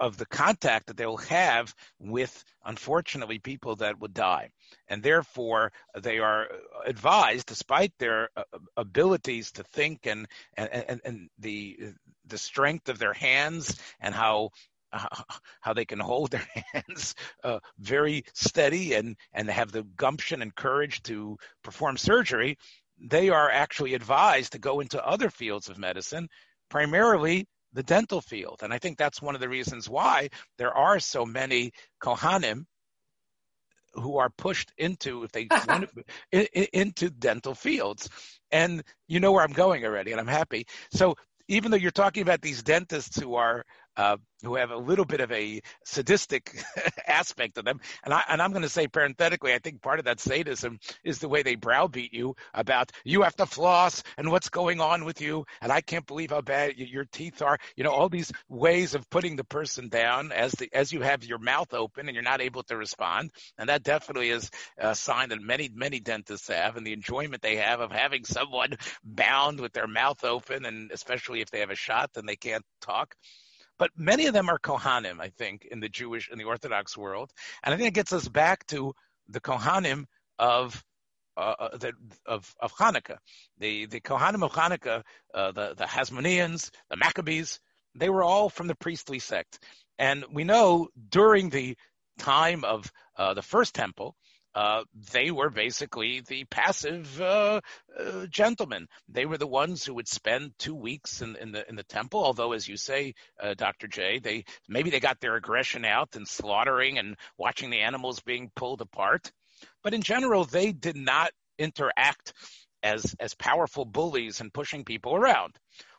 of 0.00 0.16
the 0.16 0.26
contact 0.26 0.86
that 0.86 0.96
they'll 0.96 1.16
have 1.16 1.74
with, 1.98 2.44
unfortunately, 2.64 3.38
people 3.38 3.76
that 3.76 3.98
would 4.00 4.14
die. 4.14 4.50
And 4.88 5.02
therefore, 5.02 5.72
they 5.98 6.18
are 6.18 6.48
advised, 6.86 7.46
despite 7.46 7.92
their 7.98 8.30
uh, 8.36 8.44
abilities 8.76 9.52
to 9.52 9.64
think 9.64 10.06
and, 10.06 10.26
and, 10.56 10.68
and, 10.70 11.00
and 11.04 11.30
the, 11.38 11.78
the 12.26 12.38
strength 12.38 12.88
of 12.88 12.98
their 12.98 13.14
hands 13.14 13.78
and 14.00 14.14
how 14.14 14.50
uh, 14.90 15.06
how 15.60 15.74
they 15.74 15.84
can 15.84 15.98
hold 15.98 16.30
their 16.30 16.46
hands 16.72 17.14
uh, 17.44 17.58
very 17.78 18.24
steady 18.32 18.94
and 18.94 19.16
and 19.34 19.50
have 19.50 19.70
the 19.70 19.82
gumption 19.82 20.40
and 20.40 20.54
courage 20.54 21.02
to 21.02 21.36
perform 21.62 21.98
surgery, 21.98 22.56
they 22.98 23.28
are 23.28 23.50
actually 23.50 23.94
advised 23.94 24.52
to 24.52 24.58
go 24.58 24.80
into 24.80 25.04
other 25.04 25.30
fields 25.30 25.68
of 25.68 25.78
medicine, 25.78 26.28
primarily 26.70 27.46
the 27.72 27.82
dental 27.82 28.20
field. 28.20 28.60
And 28.62 28.72
I 28.72 28.78
think 28.78 28.98
that's 28.98 29.22
one 29.22 29.34
of 29.34 29.40
the 29.40 29.48
reasons 29.48 29.88
why 29.88 30.28
there 30.56 30.72
are 30.72 30.98
so 30.98 31.24
many 31.24 31.72
Kohanim 32.02 32.64
who 33.94 34.18
are 34.18 34.30
pushed 34.30 34.72
into 34.78 35.24
if 35.24 35.32
they 35.32 35.48
want 35.68 35.88
to, 36.32 36.78
into 36.78 37.10
dental 37.10 37.54
fields. 37.54 38.08
And 38.50 38.82
you 39.06 39.20
know 39.20 39.32
where 39.32 39.44
I'm 39.44 39.52
going 39.52 39.84
already, 39.84 40.12
and 40.12 40.20
I'm 40.20 40.26
happy. 40.26 40.66
So 40.92 41.14
even 41.48 41.70
though 41.70 41.76
you're 41.76 41.90
talking 41.90 42.22
about 42.22 42.42
these 42.42 42.62
dentists 42.62 43.18
who 43.18 43.34
are 43.34 43.64
uh, 43.98 44.16
who 44.44 44.54
have 44.54 44.70
a 44.70 44.76
little 44.76 45.04
bit 45.04 45.20
of 45.20 45.32
a 45.32 45.60
sadistic 45.84 46.64
aspect 47.06 47.58
of 47.58 47.64
them. 47.64 47.80
And, 48.04 48.14
I, 48.14 48.22
and 48.28 48.40
I'm 48.40 48.52
going 48.52 48.62
to 48.62 48.68
say 48.68 48.86
parenthetically, 48.86 49.52
I 49.52 49.58
think 49.58 49.82
part 49.82 49.98
of 49.98 50.04
that 50.04 50.20
sadism 50.20 50.78
is 51.02 51.18
the 51.18 51.28
way 51.28 51.42
they 51.42 51.56
browbeat 51.56 52.14
you 52.14 52.36
about 52.54 52.92
you 53.04 53.22
have 53.22 53.34
to 53.36 53.46
floss 53.46 54.04
and 54.16 54.30
what's 54.30 54.48
going 54.48 54.80
on 54.80 55.04
with 55.04 55.20
you. 55.20 55.44
And 55.60 55.72
I 55.72 55.80
can't 55.80 56.06
believe 56.06 56.30
how 56.30 56.40
bad 56.40 56.76
your 56.76 57.06
teeth 57.10 57.42
are. 57.42 57.58
You 57.76 57.82
know, 57.82 57.90
all 57.90 58.08
these 58.08 58.30
ways 58.48 58.94
of 58.94 59.10
putting 59.10 59.34
the 59.34 59.42
person 59.42 59.88
down 59.88 60.30
as 60.30 60.52
the, 60.52 60.68
as 60.72 60.92
you 60.92 61.02
have 61.02 61.24
your 61.24 61.38
mouth 61.38 61.74
open 61.74 62.06
and 62.06 62.14
you're 62.14 62.22
not 62.22 62.40
able 62.40 62.62
to 62.64 62.76
respond. 62.76 63.32
And 63.58 63.68
that 63.68 63.82
definitely 63.82 64.30
is 64.30 64.48
a 64.78 64.94
sign 64.94 65.30
that 65.30 65.42
many, 65.42 65.70
many 65.74 65.98
dentists 65.98 66.46
have 66.46 66.76
and 66.76 66.86
the 66.86 66.92
enjoyment 66.92 67.42
they 67.42 67.56
have 67.56 67.80
of 67.80 67.90
having 67.90 68.24
someone 68.24 68.76
bound 69.04 69.58
with 69.58 69.72
their 69.72 69.88
mouth 69.88 70.22
open. 70.22 70.64
And 70.64 70.92
especially 70.92 71.40
if 71.40 71.50
they 71.50 71.58
have 71.58 71.70
a 71.70 71.74
shot 71.74 72.10
and 72.14 72.28
they 72.28 72.36
can't 72.36 72.64
talk. 72.80 73.16
But 73.78 73.90
many 73.96 74.26
of 74.26 74.34
them 74.34 74.48
are 74.48 74.58
Kohanim, 74.58 75.20
I 75.20 75.28
think, 75.28 75.66
in 75.70 75.80
the 75.80 75.88
Jewish, 75.88 76.28
in 76.30 76.38
the 76.38 76.44
Orthodox 76.44 76.96
world. 76.96 77.32
And 77.62 77.72
I 77.72 77.76
think 77.76 77.88
it 77.88 77.94
gets 77.94 78.12
us 78.12 78.28
back 78.28 78.66
to 78.68 78.94
the 79.28 79.40
Kohanim 79.40 80.04
of 80.38 80.84
uh, 81.36 81.54
uh, 81.58 81.76
the, 81.76 81.92
of 82.26 82.52
of 82.60 82.72
Hanukkah. 82.74 83.18
The 83.58 83.86
the 83.86 84.00
Kohanim 84.00 84.42
of 84.42 84.52
Hanukkah, 84.52 85.02
uh, 85.32 85.52
the 85.52 85.74
the 85.76 85.84
Hasmoneans, 85.84 86.70
the 86.90 86.96
Maccabees, 86.96 87.60
they 87.94 88.10
were 88.10 88.24
all 88.24 88.48
from 88.50 88.66
the 88.66 88.74
priestly 88.74 89.20
sect, 89.20 89.60
and 89.98 90.24
we 90.32 90.42
know 90.42 90.88
during 91.10 91.50
the 91.50 91.76
time 92.18 92.64
of 92.64 92.90
uh, 93.16 93.34
the 93.34 93.42
first 93.42 93.74
temple, 93.74 94.16
uh, 94.58 94.82
they 95.12 95.30
were 95.30 95.50
basically 95.50 96.20
the 96.26 96.42
passive 96.46 97.20
uh, 97.20 97.60
uh, 97.96 98.26
gentlemen. 98.26 98.88
They 99.08 99.24
were 99.24 99.38
the 99.38 99.46
ones 99.46 99.84
who 99.84 99.94
would 99.94 100.08
spend 100.08 100.50
two 100.58 100.74
weeks 100.74 101.22
in, 101.22 101.36
in 101.36 101.52
the 101.52 101.68
in 101.68 101.76
the 101.76 101.84
temple. 101.84 102.24
Although, 102.24 102.54
as 102.54 102.66
you 102.66 102.76
say, 102.76 103.14
uh, 103.40 103.54
Dr. 103.54 103.86
J, 103.86 104.18
they 104.18 104.46
maybe 104.68 104.90
they 104.90 104.98
got 104.98 105.20
their 105.20 105.36
aggression 105.36 105.84
out 105.84 106.16
in 106.16 106.26
slaughtering 106.26 106.98
and 106.98 107.16
watching 107.38 107.70
the 107.70 107.82
animals 107.82 108.18
being 108.18 108.50
pulled 108.56 108.80
apart. 108.80 109.30
But 109.84 109.94
in 109.94 110.02
general, 110.02 110.44
they 110.44 110.72
did 110.72 110.96
not 110.96 111.30
interact 111.56 112.32
as 112.82 113.14
as 113.20 113.34
powerful 113.34 113.84
bullies 113.84 114.40
and 114.40 114.52
pushing 114.52 114.84
people 114.84 115.14
around. 115.14 115.56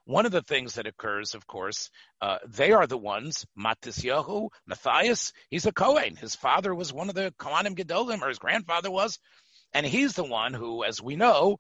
One 0.10 0.26
of 0.26 0.32
the 0.32 0.42
things 0.42 0.74
that 0.74 0.88
occurs, 0.88 1.36
of 1.36 1.46
course, 1.46 1.92
uh, 2.20 2.40
they 2.48 2.72
are 2.72 2.88
the 2.88 2.98
ones, 2.98 3.46
Matisyahu, 3.56 4.50
Matthias, 4.66 5.34
he's 5.52 5.68
a 5.68 5.72
Kohen. 5.72 6.16
His 6.16 6.34
father 6.34 6.74
was 6.74 6.92
one 6.92 7.10
of 7.10 7.16
the 7.16 7.32
Kohanim 7.38 7.76
Gedolim, 7.76 8.24
or 8.24 8.30
his 8.30 8.40
grandfather 8.40 8.90
was. 8.90 9.20
And 9.72 9.86
he's 9.86 10.16
the 10.16 10.24
one 10.24 10.56
who, 10.56 10.84
as 10.84 11.00
we 11.00 11.16
know, 11.16 11.60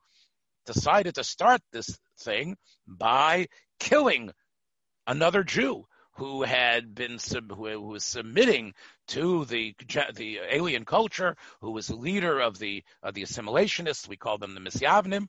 decided 0.65 1.13
to 1.13 1.23
start 1.23 1.61
this 1.71 1.99
thing 2.21 2.57
by 2.87 3.49
killing 3.79 4.31
another 5.05 5.43
Jew 5.43 5.85
who 6.13 6.41
had 6.41 6.95
been 6.95 7.19
who 7.51 7.81
was 7.81 8.03
submitting 8.03 8.73
to 9.09 9.45
the 9.45 9.75
the 10.15 10.39
alien 10.49 10.85
culture, 10.85 11.37
who 11.61 11.69
was 11.69 11.85
the 11.85 11.95
leader 11.95 12.39
of 12.39 12.57
the 12.57 12.83
the 13.13 13.21
assimilationists. 13.21 14.07
We 14.07 14.17
call 14.17 14.39
them 14.39 14.55
the 14.55 14.59
Misyavnim. 14.59 15.27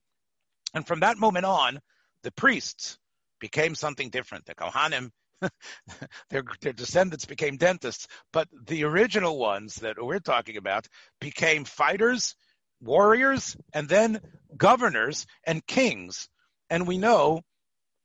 And 0.72 0.86
from 0.86 1.00
that 1.00 1.18
moment 1.18 1.44
on, 1.44 1.80
the 2.22 2.32
priests 2.32 2.98
became 3.40 3.74
something 3.74 4.10
different. 4.10 4.46
The 4.46 4.54
Kohanim, 4.54 5.10
their, 6.30 6.44
their 6.60 6.72
descendants 6.72 7.24
became 7.24 7.56
dentists, 7.56 8.06
but 8.32 8.48
the 8.66 8.84
original 8.84 9.38
ones 9.38 9.76
that 9.76 9.96
we're 10.00 10.20
talking 10.20 10.56
about 10.56 10.86
became 11.20 11.64
fighters, 11.64 12.36
warriors, 12.80 13.56
and 13.72 13.88
then 13.88 14.20
governors 14.56 15.26
and 15.44 15.66
kings. 15.66 16.28
And 16.68 16.86
we 16.86 16.98
know, 16.98 17.42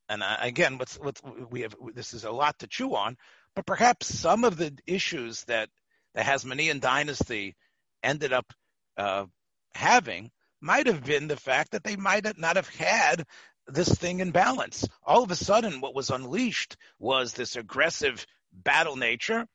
and 0.10 0.24
again, 0.40 0.78
what's, 0.78 0.96
what's, 0.96 1.22
we 1.52 1.62
have 1.62 1.76
this 1.94 2.14
is 2.14 2.24
a 2.24 2.32
lot 2.32 2.60
to 2.60 2.68
chew 2.68 2.96
on, 2.96 3.18
but 3.56 3.66
perhaps 3.66 4.08
some 4.08 4.44
of 4.44 4.58
the 4.58 4.76
issues 4.88 5.44
that 5.46 5.70
the 6.14 6.22
Hasmonean 6.22 6.80
dynasty 6.80 7.56
ended 8.02 8.34
up 8.34 8.52
uh, 8.98 9.26
having 9.74 10.32
might 10.62 10.88
have 10.88 11.04
been 11.04 11.28
the 11.28 11.38
fact 11.38 11.72
that 11.72 11.84
they 11.84 11.96
might 11.96 12.38
not 12.38 12.56
have 12.56 12.70
had 12.70 13.26
this 13.68 13.90
thing 13.90 14.20
in 14.20 14.32
balance. 14.32 14.88
All 15.04 15.24
of 15.24 15.32
a 15.32 15.36
sudden, 15.36 15.82
what 15.82 15.96
was 15.96 16.10
unleashed 16.10 16.78
was 17.00 17.34
this 17.34 17.56
aggressive 17.56 18.26
battle 18.54 18.96
nature. 18.96 19.48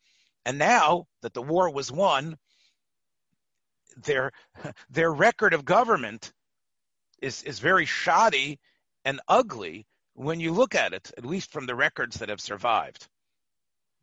And 0.45 0.59
now 0.59 1.07
that 1.23 1.35
the 1.35 1.43
war 1.43 1.71
was 1.71 1.93
won, 1.93 2.37
their 4.05 4.33
their 4.91 5.13
record 5.13 5.55
of 5.55 5.65
government 5.65 6.33
is 7.21 7.43
is 7.43 7.59
very 7.59 7.85
shoddy 7.85 8.59
and 9.05 9.21
ugly 9.29 9.87
when 10.15 10.41
you 10.41 10.53
look 10.53 10.75
at 10.75 10.93
it, 10.93 11.11
at 11.17 11.25
least 11.25 11.53
from 11.53 11.67
the 11.67 11.75
records 11.75 12.19
that 12.19 12.29
have 12.29 12.41
survived. 12.41 13.09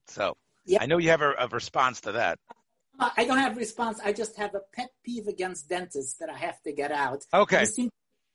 So 0.08 0.36
yep. 0.66 0.82
I 0.82 0.86
know 0.86 0.98
you 0.98 1.10
have 1.10 1.22
a, 1.22 1.34
a 1.38 1.48
response 1.48 2.02
to 2.02 2.14
that. 2.14 2.40
I 3.00 3.26
don't 3.26 3.38
have 3.38 3.56
a 3.56 3.60
response. 3.60 4.00
I 4.04 4.12
just 4.12 4.36
have 4.38 4.56
a 4.56 4.62
pet 4.74 4.90
peeve 5.04 5.28
against 5.28 5.70
dentists 5.70 6.16
that 6.16 6.30
I 6.30 6.38
have 6.38 6.60
to 6.64 6.72
get 6.72 6.92
out. 6.92 7.26
Okay. 7.32 7.60
You 7.60 7.66
seem 7.68 7.90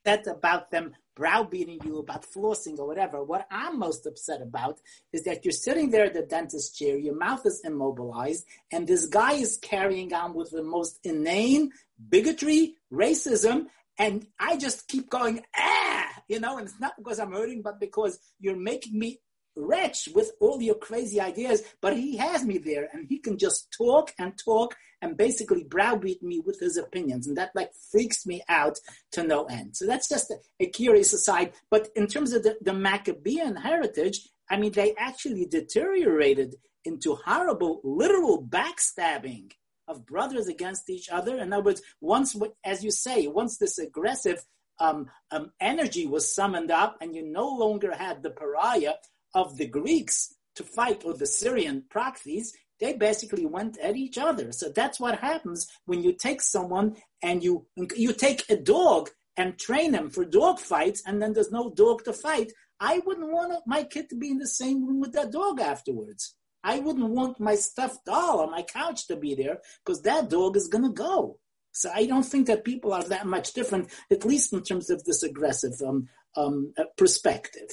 upset 0.04 0.28
about 0.28 0.70
them 0.70 0.94
browbeating 1.14 1.80
you 1.84 1.98
about 1.98 2.26
flossing 2.26 2.78
or 2.78 2.86
whatever. 2.86 3.22
What 3.22 3.46
I'm 3.50 3.78
most 3.78 4.06
upset 4.06 4.40
about 4.42 4.80
is 5.12 5.24
that 5.24 5.44
you're 5.44 5.52
sitting 5.52 5.90
there 5.90 6.06
at 6.06 6.14
the 6.14 6.22
dentist 6.22 6.76
chair, 6.78 6.96
your 6.96 7.16
mouth 7.16 7.44
is 7.44 7.60
immobilized, 7.64 8.46
and 8.70 8.86
this 8.86 9.06
guy 9.06 9.34
is 9.34 9.58
carrying 9.60 10.12
on 10.14 10.34
with 10.34 10.50
the 10.50 10.62
most 10.62 10.98
inane 11.04 11.70
bigotry, 12.08 12.76
racism, 12.92 13.66
and 13.98 14.26
I 14.38 14.56
just 14.56 14.88
keep 14.88 15.10
going, 15.10 15.42
ah, 15.56 16.08
you 16.28 16.40
know, 16.40 16.58
and 16.58 16.66
it's 16.66 16.80
not 16.80 16.94
because 16.96 17.18
I'm 17.18 17.32
hurting, 17.32 17.62
but 17.62 17.78
because 17.78 18.18
you're 18.40 18.56
making 18.56 18.98
me 18.98 19.20
retch 19.56 20.08
with 20.14 20.32
all 20.40 20.60
your 20.62 20.74
crazy 20.74 21.20
ideas, 21.20 21.62
but 21.80 21.96
he 21.96 22.16
has 22.16 22.44
me 22.44 22.58
there 22.58 22.88
and 22.92 23.06
he 23.08 23.18
can 23.18 23.38
just 23.38 23.72
talk 23.76 24.12
and 24.18 24.38
talk 24.38 24.76
and 25.00 25.16
basically 25.16 25.64
browbeat 25.64 26.22
me 26.22 26.40
with 26.40 26.58
his 26.60 26.76
opinions. 26.76 27.26
And 27.26 27.36
that 27.36 27.50
like 27.54 27.72
freaks 27.90 28.24
me 28.26 28.42
out 28.48 28.78
to 29.12 29.22
no 29.24 29.44
end. 29.44 29.76
So 29.76 29.86
that's 29.86 30.08
just 30.08 30.30
a, 30.30 30.36
a 30.60 30.66
curious 30.66 31.12
aside. 31.12 31.52
But 31.70 31.88
in 31.96 32.06
terms 32.06 32.32
of 32.32 32.44
the, 32.44 32.56
the 32.62 32.72
Maccabean 32.72 33.56
heritage, 33.56 34.28
I 34.48 34.56
mean, 34.56 34.72
they 34.72 34.94
actually 34.96 35.46
deteriorated 35.46 36.56
into 36.84 37.14
horrible, 37.14 37.80
literal 37.84 38.44
backstabbing 38.44 39.52
of 39.88 40.06
brothers 40.06 40.46
against 40.46 40.88
each 40.88 41.08
other. 41.10 41.38
In 41.38 41.52
other 41.52 41.62
words, 41.62 41.82
once, 42.00 42.36
as 42.64 42.84
you 42.84 42.90
say, 42.90 43.26
once 43.26 43.58
this 43.58 43.78
aggressive 43.78 44.44
um, 44.78 45.10
um, 45.30 45.52
energy 45.60 46.06
was 46.06 46.34
summoned 46.34 46.70
up 46.70 46.98
and 47.00 47.14
you 47.14 47.24
no 47.24 47.48
longer 47.48 47.92
had 47.92 48.22
the 48.22 48.30
pariah 48.30 48.94
of 49.34 49.56
the 49.56 49.66
Greeks 49.66 50.34
to 50.56 50.64
fight 50.64 51.02
or 51.04 51.14
the 51.14 51.26
Syrian 51.26 51.84
proxies, 51.90 52.52
they 52.80 52.92
basically 52.94 53.46
went 53.46 53.78
at 53.78 53.96
each 53.96 54.18
other. 54.18 54.52
So 54.52 54.68
that's 54.68 54.98
what 54.98 55.20
happens 55.20 55.68
when 55.86 56.02
you 56.02 56.12
take 56.12 56.42
someone 56.42 56.96
and 57.22 57.42
you 57.42 57.66
you 57.96 58.12
take 58.12 58.44
a 58.50 58.56
dog 58.56 59.10
and 59.36 59.58
train 59.58 59.94
him 59.94 60.10
for 60.10 60.24
dog 60.24 60.58
fights, 60.58 61.02
and 61.06 61.22
then 61.22 61.32
there's 61.32 61.50
no 61.50 61.70
dog 61.70 62.04
to 62.04 62.12
fight. 62.12 62.52
I 62.80 63.00
wouldn't 63.06 63.32
want 63.32 63.62
my 63.66 63.84
kid 63.84 64.10
to 64.10 64.16
be 64.16 64.30
in 64.30 64.38
the 64.38 64.46
same 64.46 64.86
room 64.86 65.00
with 65.00 65.12
that 65.12 65.32
dog 65.32 65.60
afterwards. 65.60 66.34
I 66.64 66.80
wouldn't 66.80 67.10
want 67.10 67.40
my 67.40 67.54
stuffed 67.54 68.04
doll 68.04 68.40
on 68.40 68.50
my 68.50 68.62
couch 68.62 69.06
to 69.06 69.16
be 69.16 69.34
there 69.34 69.58
because 69.84 70.02
that 70.02 70.28
dog 70.28 70.56
is 70.56 70.68
going 70.68 70.84
to 70.84 70.90
go. 70.90 71.38
So 71.72 71.90
I 71.92 72.06
don't 72.06 72.24
think 72.24 72.46
that 72.48 72.64
people 72.64 72.92
are 72.92 73.02
that 73.04 73.26
much 73.26 73.52
different, 73.54 73.90
at 74.10 74.24
least 74.24 74.52
in 74.52 74.62
terms 74.62 74.90
of 74.90 75.04
this 75.04 75.22
aggressive 75.22 75.80
um, 75.84 76.08
um, 76.36 76.74
uh, 76.76 76.84
perspective. 76.96 77.70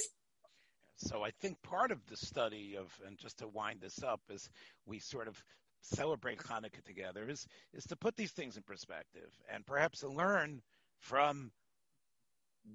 So 1.02 1.22
I 1.24 1.30
think 1.40 1.62
part 1.62 1.90
of 1.92 1.98
the 2.06 2.16
study 2.16 2.76
of, 2.76 2.92
and 3.06 3.16
just 3.18 3.38
to 3.38 3.48
wind 3.48 3.80
this 3.80 4.02
up, 4.02 4.20
is 4.30 4.50
we 4.86 4.98
sort 4.98 5.28
of 5.28 5.42
celebrate 5.80 6.38
Hanukkah 6.38 6.84
together, 6.84 7.26
is 7.28 7.46
is 7.72 7.84
to 7.84 7.96
put 7.96 8.16
these 8.16 8.32
things 8.32 8.56
in 8.58 8.62
perspective 8.62 9.30
and 9.52 9.66
perhaps 9.66 10.00
to 10.00 10.08
learn 10.08 10.60
from 10.98 11.50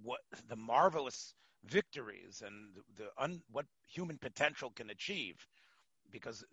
what 0.01 0.21
the 0.47 0.55
marvelous 0.55 1.35
victories 1.65 2.41
and 2.45 2.75
the 2.97 3.09
un, 3.23 3.41
what 3.51 3.65
human 3.87 4.17
potential 4.17 4.71
can 4.75 4.89
achieve, 4.89 5.35
because 6.11 6.43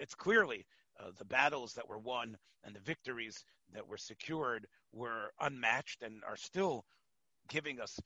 it's 0.00 0.14
clearly 0.14 0.64
uh, 1.00 1.10
the 1.18 1.24
battles 1.24 1.74
that 1.74 1.88
were 1.88 1.98
won 1.98 2.36
and 2.64 2.74
the 2.74 2.80
victories 2.80 3.44
that 3.74 3.88
were 3.88 3.96
secured 3.96 4.66
were 4.92 5.32
unmatched 5.40 6.02
and 6.02 6.22
are 6.24 6.36
still 6.36 6.84
giving 7.48 7.80
us 7.80 7.98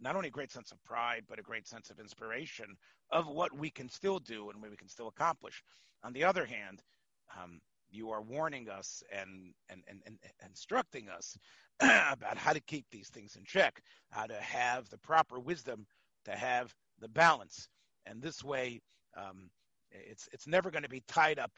not 0.00 0.16
only 0.16 0.28
a 0.28 0.32
great 0.32 0.52
sense 0.52 0.72
of 0.72 0.82
pride, 0.84 1.24
but 1.28 1.38
a 1.38 1.42
great 1.42 1.66
sense 1.66 1.90
of 1.90 1.98
inspiration 1.98 2.76
of 3.10 3.26
what 3.26 3.56
we 3.56 3.70
can 3.70 3.88
still 3.88 4.18
do 4.18 4.50
and 4.50 4.60
what 4.60 4.70
we 4.70 4.76
can 4.76 4.88
still 4.88 5.08
accomplish. 5.08 5.62
On 6.04 6.12
the 6.12 6.24
other 6.24 6.44
hand, 6.44 6.82
um, 7.42 7.60
you 7.90 8.10
are 8.10 8.22
warning 8.22 8.68
us 8.68 9.02
and, 9.12 9.54
and, 9.68 9.82
and, 9.88 10.00
and 10.06 10.18
instructing 10.44 11.08
us 11.08 11.36
about 11.80 12.36
how 12.36 12.52
to 12.52 12.60
keep 12.60 12.84
these 12.90 13.08
things 13.08 13.36
in 13.36 13.44
check, 13.44 13.80
how 14.10 14.26
to 14.26 14.40
have 14.40 14.88
the 14.90 14.98
proper 14.98 15.38
wisdom, 15.38 15.86
to 16.24 16.32
have 16.32 16.74
the 17.00 17.08
balance. 17.08 17.68
And 18.04 18.20
this 18.20 18.42
way, 18.42 18.80
um, 19.16 19.50
it's, 19.90 20.28
it's 20.32 20.46
never 20.46 20.70
going 20.70 20.82
to 20.82 20.88
be 20.88 21.02
tied 21.08 21.38
up 21.38 21.52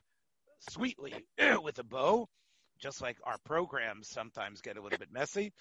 sweetly 0.71 1.15
with 1.63 1.79
a 1.79 1.85
bow, 1.85 2.29
just 2.79 3.01
like 3.01 3.17
our 3.25 3.39
programs 3.45 4.09
sometimes 4.09 4.61
get 4.61 4.77
a 4.77 4.83
little 4.83 4.99
bit 4.99 5.13
messy. 5.13 5.53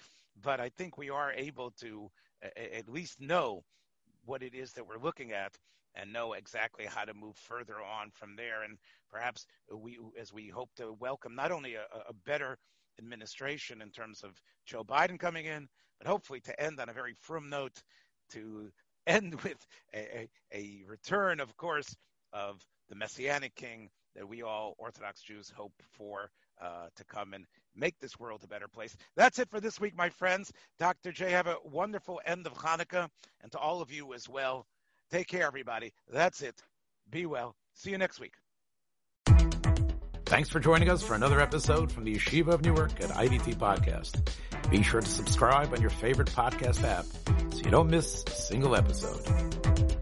But 0.42 0.60
I 0.60 0.68
think 0.68 0.96
we 0.96 1.10
are 1.10 1.32
able 1.32 1.72
to 1.80 2.10
at 2.42 2.88
least 2.88 3.20
know 3.20 3.64
what 4.24 4.42
it 4.42 4.54
is 4.54 4.72
that 4.72 4.86
we're 4.86 4.98
looking 4.98 5.32
at 5.32 5.56
and 5.94 6.12
know 6.12 6.34
exactly 6.34 6.86
how 6.86 7.04
to 7.04 7.14
move 7.14 7.36
further 7.36 7.76
on 7.76 8.10
from 8.12 8.36
there. 8.36 8.62
And 8.62 8.78
perhaps 9.10 9.46
we, 9.74 9.98
as 10.20 10.32
we 10.32 10.48
hope 10.48 10.70
to 10.76 10.92
welcome 10.92 11.34
not 11.34 11.50
only 11.50 11.74
a, 11.74 11.82
a 12.08 12.12
better 12.26 12.58
administration 12.98 13.82
in 13.82 13.90
terms 13.90 14.22
of 14.22 14.40
Joe 14.66 14.84
Biden 14.84 15.18
coming 15.18 15.46
in, 15.46 15.68
but 15.98 16.06
hopefully 16.06 16.40
to 16.40 16.60
end 16.60 16.78
on 16.78 16.88
a 16.88 16.92
very 16.92 17.14
firm 17.14 17.48
note, 17.48 17.82
to 18.30 18.70
end 19.06 19.34
with 19.42 19.66
a, 19.94 19.98
a, 19.98 20.28
a 20.52 20.82
return, 20.86 21.40
of 21.40 21.56
course, 21.56 21.96
of 22.32 22.60
the 22.88 22.94
Messianic 22.94 23.54
King 23.54 23.88
that 24.14 24.28
we 24.28 24.42
all 24.42 24.74
Orthodox 24.78 25.22
Jews 25.22 25.52
hope 25.54 25.72
for 25.92 26.30
uh, 26.60 26.88
to 26.96 27.04
come 27.04 27.34
and 27.34 27.46
make 27.78 27.98
this 27.98 28.18
world 28.18 28.42
a 28.44 28.48
better 28.48 28.68
place. 28.68 28.96
That's 29.16 29.38
it 29.38 29.50
for 29.50 29.60
this 29.60 29.80
week, 29.80 29.96
my 29.96 30.08
friends. 30.08 30.52
Dr. 30.78 31.12
J, 31.12 31.30
have 31.30 31.46
a 31.46 31.56
wonderful 31.64 32.20
end 32.26 32.46
of 32.46 32.54
Hanukkah, 32.54 33.08
and 33.42 33.52
to 33.52 33.58
all 33.58 33.80
of 33.80 33.92
you 33.92 34.14
as 34.14 34.28
well. 34.28 34.66
Take 35.10 35.28
care, 35.28 35.46
everybody. 35.46 35.92
That's 36.12 36.42
it. 36.42 36.62
Be 37.10 37.26
well. 37.26 37.54
See 37.74 37.90
you 37.90 37.98
next 37.98 38.20
week. 38.20 38.34
Thanks 40.26 40.50
for 40.50 40.60
joining 40.60 40.90
us 40.90 41.02
for 41.02 41.14
another 41.14 41.40
episode 41.40 41.90
from 41.90 42.04
the 42.04 42.14
Yeshiva 42.14 42.48
of 42.48 42.62
Newark 42.62 43.00
at 43.00 43.08
IDT 43.10 43.54
Podcast. 43.54 44.28
Be 44.70 44.82
sure 44.82 45.00
to 45.00 45.08
subscribe 45.08 45.72
on 45.72 45.80
your 45.80 45.88
favorite 45.88 46.28
podcast 46.28 46.84
app 46.84 47.06
so 47.54 47.60
you 47.64 47.70
don't 47.70 47.88
miss 47.88 48.24
a 48.26 48.30
single 48.30 48.76
episode. 48.76 49.97